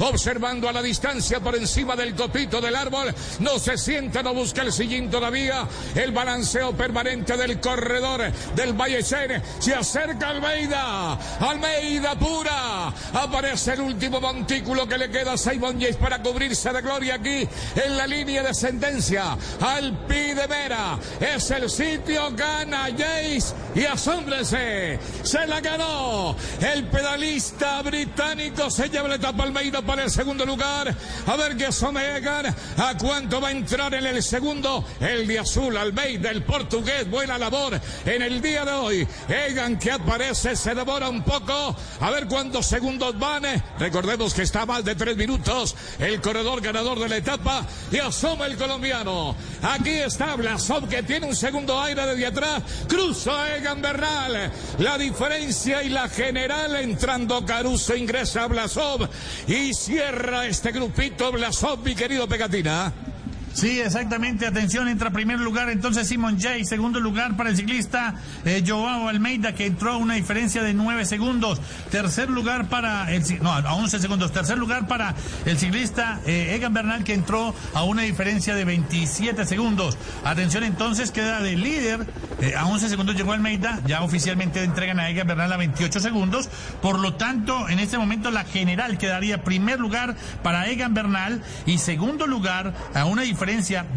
observando 0.00 0.68
a 0.68 0.72
la 0.72 0.82
distancia 0.82 1.40
por 1.40 1.54
encima 1.54 1.94
del 1.96 2.14
copito 2.14 2.60
del 2.60 2.74
árbol. 2.74 3.14
No 3.40 3.58
se 3.58 3.78
sienta, 3.78 4.22
no 4.22 4.34
busca 4.34 4.62
el 4.62 4.72
sillín 4.72 5.10
todavía. 5.10 5.66
El 5.94 6.12
balanceo 6.12 6.72
permanente 6.76 7.36
del 7.36 7.60
corredor 7.60 8.32
del 8.54 8.72
Valle 8.72 9.02
Se 9.02 9.74
acerca 9.74 10.30
Almeida. 10.30 11.18
Almeida 11.40 12.18
pura. 12.18 12.88
Aparece 13.12 13.74
el 13.74 13.82
último 13.82 14.20
montículo 14.20 14.86
que 14.86 14.98
le 14.98 15.10
queda 15.10 15.34
a 15.34 15.38
Simon 15.38 15.78
Yates 15.78 15.96
para 15.96 16.22
cubrirse 16.22 16.72
de 16.72 16.82
gloria 16.82 17.14
aquí 17.14 17.48
en 17.76 17.96
la 17.96 18.06
línea 18.06 18.42
de 18.42 18.48
ascendencia. 18.50 19.36
Al 19.60 20.06
Pidemera. 20.06 20.98
Es 21.20 21.50
el 21.50 21.70
sitio, 21.70 22.30
gana 22.32 22.88
Jace 22.90 23.54
y 23.74 23.84
asómbrense. 23.84 24.98
Se 25.22 25.46
la 25.46 25.60
ganó. 25.60 26.36
El 26.60 26.88
pedalista 26.88 27.82
británico 27.82 28.70
se 28.70 28.88
lleva 28.88 29.08
la 29.08 29.18
etapa 29.20 29.42
Almeida 29.42 29.82
para 29.82 30.04
el 30.04 30.10
segundo 30.10 30.46
lugar. 30.46 30.94
A 31.26 31.36
ver 31.36 31.54
qué 31.54 31.66
asome 31.66 32.16
Egan. 32.16 32.46
¿A 32.78 32.96
cuánto 32.96 33.38
va 33.38 33.48
a 33.48 33.50
entrar 33.50 33.92
en 33.92 34.06
el 34.06 34.22
segundo? 34.22 34.82
El 34.98 35.26
de 35.26 35.38
azul, 35.38 35.76
Almeida, 35.76 36.30
el 36.30 36.42
portugués. 36.42 37.08
Buena 37.10 37.36
labor 37.36 37.78
en 38.06 38.22
el 38.22 38.40
día 38.40 38.64
de 38.64 38.72
hoy. 38.72 39.08
Egan 39.28 39.78
que 39.78 39.92
aparece, 39.92 40.56
se 40.56 40.74
devora 40.74 41.10
un 41.10 41.22
poco. 41.22 41.76
A 42.00 42.10
ver 42.10 42.26
cuántos 42.28 42.66
segundos 42.66 43.18
van. 43.18 43.42
Recordemos 43.78 44.32
que 44.32 44.42
está 44.42 44.64
más 44.64 44.84
de 44.86 44.94
tres 44.94 45.16
minutos. 45.18 45.76
El 45.98 46.22
corredor 46.22 46.62
ganador 46.62 46.98
de 46.98 47.08
la 47.10 47.18
etapa. 47.18 47.66
Y 47.92 47.98
asoma 47.98 48.46
el 48.46 48.56
colombiano. 48.56 49.36
Aquí 49.62 49.90
está 49.90 50.34
Blasov 50.34 50.88
que 50.88 51.02
tiene 51.02 51.26
un 51.26 51.36
segundo 51.36 51.78
aire 51.78 52.06
desde 52.06 52.26
atrás. 52.26 52.62
Cruza 52.88 53.54
Egan 53.54 53.82
Bernal. 53.82 54.50
La 54.78 54.96
diferencia 54.96 55.82
y 55.82 55.90
la 55.90 56.08
general 56.08 56.74
entrando 56.76 57.44
Caruso 57.44 57.94
ingresa 57.94 58.46
Blasov 58.46 59.09
y 59.46 59.74
cierra 59.74 60.46
este 60.46 60.72
grupito 60.72 61.32
Blasov, 61.32 61.84
mi 61.84 61.94
querido 61.94 62.28
Pegatina. 62.28 63.09
Sí, 63.52 63.80
exactamente. 63.80 64.46
Atención, 64.46 64.88
entra 64.88 65.10
primer 65.10 65.40
lugar 65.40 65.70
entonces 65.70 66.06
Simon 66.06 66.38
Jay. 66.40 66.64
Segundo 66.64 67.00
lugar 67.00 67.36
para 67.36 67.50
el 67.50 67.56
ciclista 67.56 68.14
eh, 68.44 68.62
Joao 68.66 69.08
Almeida, 69.08 69.54
que 69.54 69.66
entró 69.66 69.92
a 69.92 69.96
una 69.96 70.14
diferencia 70.14 70.62
de 70.62 70.72
9 70.72 71.04
segundos. 71.04 71.60
Tercer 71.90 72.30
lugar 72.30 72.68
para 72.68 73.12
el. 73.12 73.22
No, 73.42 73.52
a 73.52 73.74
11 73.74 73.98
segundos. 73.98 74.32
Tercer 74.32 74.56
lugar 74.56 74.86
para 74.86 75.14
el 75.44 75.58
ciclista 75.58 76.20
eh, 76.26 76.54
Egan 76.54 76.72
Bernal, 76.72 77.02
que 77.02 77.12
entró 77.12 77.54
a 77.74 77.82
una 77.82 78.02
diferencia 78.02 78.54
de 78.54 78.64
27 78.64 79.44
segundos. 79.44 79.98
Atención, 80.24 80.62
entonces 80.62 81.10
queda 81.10 81.40
de 81.40 81.56
líder. 81.56 82.06
eh, 82.40 82.54
a 82.56 82.66
11 82.66 82.88
segundos 82.88 83.16
llegó 83.16 83.32
Almeida. 83.32 83.80
Ya 83.84 84.02
oficialmente 84.02 84.62
entregan 84.62 85.00
a 85.00 85.10
Egan 85.10 85.26
Bernal 85.26 85.52
a 85.52 85.56
28 85.56 85.98
segundos. 85.98 86.48
Por 86.80 87.00
lo 87.00 87.14
tanto, 87.14 87.68
en 87.68 87.80
este 87.80 87.98
momento 87.98 88.30
la 88.30 88.44
general 88.44 88.96
quedaría 88.96 89.42
primer 89.42 89.80
lugar 89.80 90.14
para 90.44 90.68
Egan 90.68 90.94
Bernal 90.94 91.42
y 91.66 91.78
segundo 91.78 92.28
lugar 92.28 92.74
a 92.94 93.04
una 93.06 93.22
diferencia 93.22 93.39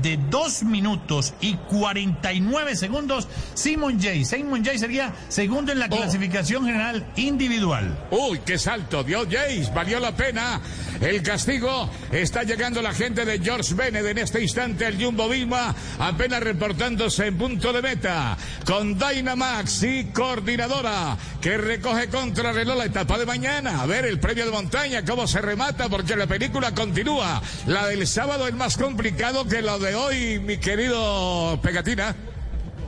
de 0.02 0.18
2 0.30 0.64
minutos 0.64 1.34
y 1.42 1.56
49 1.56 2.78
segundos. 2.78 3.28
Simon 3.54 4.00
Jay. 4.02 4.24
Simon 4.24 4.64
Jay 4.64 4.78
sería 4.80 5.14
segundo 5.28 5.74
en 5.74 5.80
la 5.80 5.88
Oh. 5.92 5.98
clasificación 5.98 6.66
general 6.66 7.06
individual. 7.18 8.08
Uy, 8.10 8.40
qué 8.46 8.58
salto 8.58 9.04
dio 9.04 9.26
Jace, 9.26 9.70
valió 9.76 10.00
la 10.00 10.16
pena. 10.16 10.62
El 11.02 11.22
castigo 11.22 11.90
está 12.12 12.44
llegando 12.44 12.82
la 12.82 12.94
gente 12.94 13.26
de 13.26 13.38
George 13.40 13.74
Bennett 13.74 14.06
en 14.06 14.18
este 14.20 14.42
instante 14.42 14.88
el 14.88 15.04
Jumbo 15.04 15.28
Visma, 15.28 15.76
apenas 16.00 16.42
reportándose 16.42 17.28
en 17.28 17.38
punto 17.38 17.74
de 17.74 17.82
meta 17.82 18.38
con 18.66 18.98
Dynamax 18.98 19.84
y 19.84 20.06
coordinadora 20.06 21.18
que 21.42 21.58
recoge 21.58 22.08
contra 22.08 22.54
reloj 22.54 22.78
la 22.78 22.86
etapa 22.86 23.18
de 23.18 23.26
mañana. 23.26 23.82
A 23.82 23.86
ver 23.86 24.06
el 24.06 24.20
premio 24.22 24.46
de 24.46 24.52
montaña, 24.52 25.04
cómo 25.04 25.28
se 25.28 25.42
remata, 25.42 25.90
porque 25.90 26.16
la 26.16 26.28
película 26.28 26.74
continúa. 26.74 27.42
La 27.68 27.88
del 27.88 28.08
sábado 28.08 28.48
es 28.48 28.54
más 28.54 28.78
que 29.42 29.64
la 29.64 29.80
de 29.80 29.96
hoy, 29.96 30.40
mi 30.40 30.58
querido 30.58 31.60
Pegatina. 31.64 32.16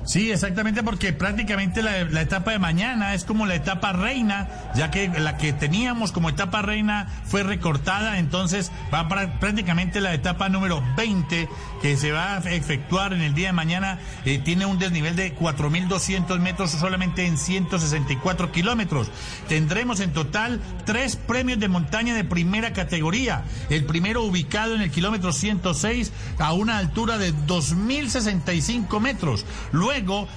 Sí, 0.06 0.32
exactamente, 0.32 0.84
porque 0.84 1.14
prácticamente 1.14 1.82
la, 1.82 2.22
etapa 2.22 2.52
de 2.52 2.60
mañana 2.60 3.16
es 3.16 3.26
como 3.26 3.48
la 3.48 3.56
etapa 3.56 3.92
reina, 3.92 4.48
ya 4.76 4.92
que 4.92 5.08
la 5.08 5.38
que 5.38 5.52
teníamos 5.52 6.12
como 6.12 6.30
etapa 6.30 6.62
reina 6.62 7.08
fue 7.26 7.42
recortada, 7.42 8.20
entonces 8.20 8.72
va 8.94 9.08
para 9.08 9.40
prácticamente 9.40 10.02
la 10.02 10.14
etapa 10.14 10.48
número 10.48 10.84
20 10.96 11.50
que 11.82 11.98
se 11.98 12.12
va 12.12 12.38
a 12.38 12.40
efectuar 12.52 13.14
en 13.14 13.22
el 13.22 13.34
día 13.34 13.48
de 13.48 13.54
mañana, 13.54 14.00
eh, 14.26 14.38
tiene 14.38 14.68
un 14.68 14.78
desnivel 14.78 15.16
de 15.16 15.36
4.200 15.36 16.40
metros 16.40 16.72
solamente 16.72 17.26
en 17.26 17.38
164 17.38 18.52
kilómetros. 18.52 19.10
Tendremos 19.48 20.00
en 20.00 20.14
total 20.14 20.62
tres 20.86 21.16
premios 21.16 21.60
de 21.60 21.68
montaña 21.68 22.14
de 22.14 22.24
primera 22.24 22.74
categoría. 22.74 23.44
El 23.70 23.86
primero 23.86 24.24
ubicado 24.24 24.76
en 24.76 24.82
el 24.82 24.92
kilómetro 24.92 25.34
106 25.34 26.12
a 26.38 26.54
una 26.54 26.78
altura 26.78 27.18
de 27.18 27.34
2.065 27.34 29.00
metros. 29.00 29.46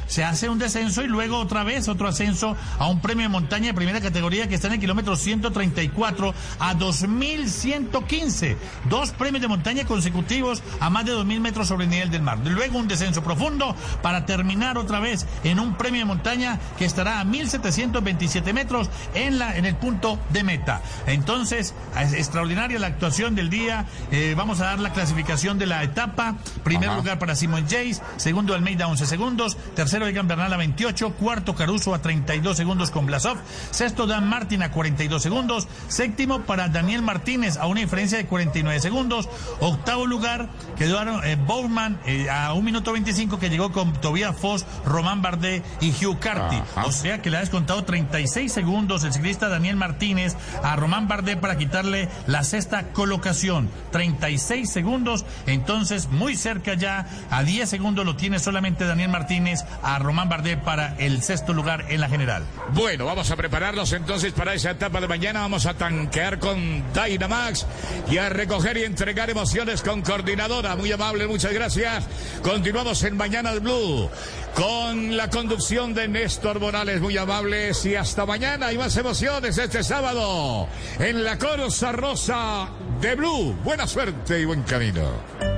Se 0.06 0.24
hace 0.24 0.48
un 0.48 0.58
descenso 0.58 1.02
y 1.02 1.08
luego 1.08 1.38
otra 1.38 1.64
vez 1.64 1.88
otro 1.88 2.06
ascenso 2.06 2.56
a 2.78 2.86
un 2.86 3.00
premio 3.00 3.24
de 3.24 3.28
montaña 3.28 3.68
de 3.68 3.74
primera 3.74 4.00
categoría 4.00 4.48
que 4.48 4.54
está 4.54 4.68
en 4.68 4.74
el 4.74 4.80
kilómetro 4.80 5.16
134 5.16 6.34
a 6.60 6.74
2.115. 6.74 8.56
Dos 8.88 9.10
premios 9.12 9.42
de 9.42 9.48
montaña 9.48 9.84
consecutivos 9.84 10.62
a 10.80 10.90
más 10.90 11.04
de 11.04 11.12
2.000 11.12 11.40
metros 11.40 11.68
sobre 11.68 11.84
el 11.84 11.90
nivel 11.90 12.10
del 12.10 12.22
mar. 12.22 12.38
Luego 12.44 12.78
un 12.78 12.86
descenso 12.86 13.22
profundo 13.22 13.74
para 14.02 14.26
terminar 14.26 14.78
otra 14.78 15.00
vez 15.00 15.26
en 15.42 15.58
un 15.58 15.74
premio 15.74 16.00
de 16.00 16.04
montaña 16.04 16.60
que 16.78 16.84
estará 16.84 17.20
a 17.20 17.24
1.727 17.24 18.52
metros 18.52 18.88
en, 19.14 19.38
la, 19.38 19.56
en 19.56 19.64
el 19.64 19.74
punto 19.74 20.18
de 20.30 20.44
meta. 20.44 20.82
Entonces, 21.06 21.74
es 22.00 22.12
extraordinaria 22.12 22.78
la 22.78 22.86
actuación 22.86 23.34
del 23.34 23.50
día. 23.50 23.86
Eh, 24.12 24.34
vamos 24.36 24.60
a 24.60 24.66
dar 24.66 24.78
la 24.78 24.92
clasificación 24.92 25.58
de 25.58 25.66
la 25.66 25.82
etapa. 25.82 26.36
Primer 26.62 26.90
Ajá. 26.90 26.98
lugar 26.98 27.18
para 27.18 27.34
Simon 27.34 27.64
Jace, 27.64 28.00
segundo 28.16 28.54
Almeida 28.54 28.86
11 28.86 29.06
segundos, 29.06 29.47
tercero 29.74 30.06
Egan 30.06 30.28
Bernal 30.28 30.52
a 30.52 30.56
28, 30.56 31.14
cuarto 31.14 31.54
Caruso 31.54 31.94
a 31.94 32.02
32 32.02 32.56
segundos 32.56 32.90
con 32.90 33.06
Blasov, 33.06 33.38
sexto 33.70 34.06
Dan 34.06 34.28
Martin 34.28 34.62
a 34.62 34.70
42 34.70 35.22
segundos, 35.22 35.68
séptimo 35.88 36.42
para 36.42 36.68
Daniel 36.68 37.02
Martínez 37.02 37.56
a 37.56 37.66
una 37.66 37.80
diferencia 37.80 38.18
de 38.18 38.26
49 38.26 38.80
segundos, 38.80 39.28
octavo 39.60 40.06
lugar 40.06 40.48
quedaron 40.76 41.24
eh, 41.24 41.36
Bowman 41.36 41.98
eh, 42.06 42.28
a 42.30 42.52
1 42.52 42.62
minuto 42.62 42.92
25 42.92 43.38
que 43.38 43.48
llegó 43.48 43.72
con 43.72 43.92
Tobias 43.94 44.36
Foss, 44.36 44.66
Román 44.84 45.22
Bardet 45.22 45.64
y 45.80 45.90
Hugh 45.90 46.18
Carty. 46.18 46.56
Ajá. 46.56 46.86
O 46.86 46.92
sea 46.92 47.22
que 47.22 47.30
le 47.30 47.38
ha 47.38 47.40
descontado 47.40 47.84
36 47.84 48.52
segundos 48.52 49.04
el 49.04 49.12
ciclista 49.12 49.48
Daniel 49.48 49.76
Martínez 49.76 50.36
a 50.62 50.76
Román 50.76 51.08
Bardet 51.08 51.40
para 51.40 51.56
quitarle 51.56 52.08
la 52.26 52.44
sexta 52.44 52.92
colocación. 52.92 53.70
36 53.92 54.70
segundos, 54.70 55.24
entonces 55.46 56.08
muy 56.08 56.36
cerca 56.36 56.74
ya, 56.74 57.06
a 57.30 57.42
10 57.42 57.68
segundos 57.68 58.04
lo 58.04 58.16
tiene 58.16 58.38
solamente 58.38 58.84
Daniel 58.84 59.10
Martínez 59.10 59.37
a 59.82 59.98
Román 59.98 60.28
Bardet 60.28 60.60
para 60.60 60.96
el 60.98 61.22
sexto 61.22 61.52
lugar 61.52 61.86
en 61.88 62.00
la 62.00 62.08
general. 62.08 62.44
Bueno, 62.72 63.04
vamos 63.04 63.30
a 63.30 63.36
prepararnos 63.36 63.92
entonces 63.92 64.32
para 64.32 64.54
esa 64.54 64.72
etapa 64.72 65.00
de 65.00 65.08
mañana. 65.08 65.40
Vamos 65.40 65.66
a 65.66 65.74
tanquear 65.74 66.38
con 66.38 66.82
Dynamax 66.92 67.66
y 68.10 68.18
a 68.18 68.28
recoger 68.28 68.76
y 68.78 68.84
entregar 68.84 69.30
emociones 69.30 69.82
con 69.82 70.02
coordinadora. 70.02 70.74
Muy 70.76 70.90
amable, 70.90 71.26
muchas 71.26 71.52
gracias. 71.52 72.04
Continuamos 72.42 73.02
en 73.04 73.16
Mañana 73.16 73.52
Blue 73.54 74.10
con 74.54 75.16
la 75.16 75.30
conducción 75.30 75.94
de 75.94 76.08
Néstor 76.08 76.58
Morales. 76.58 77.00
Muy 77.00 77.16
amables 77.16 77.84
y 77.86 77.94
hasta 77.94 78.26
mañana. 78.26 78.66
Hay 78.66 78.78
más 78.78 78.96
emociones 78.96 79.56
este 79.56 79.84
sábado 79.84 80.68
en 80.98 81.22
la 81.24 81.38
Corsa 81.38 81.92
Rosa 81.92 82.68
de 83.00 83.14
Blue. 83.14 83.56
Buena 83.62 83.86
suerte 83.86 84.40
y 84.40 84.44
buen 84.44 84.62
camino. 84.62 85.57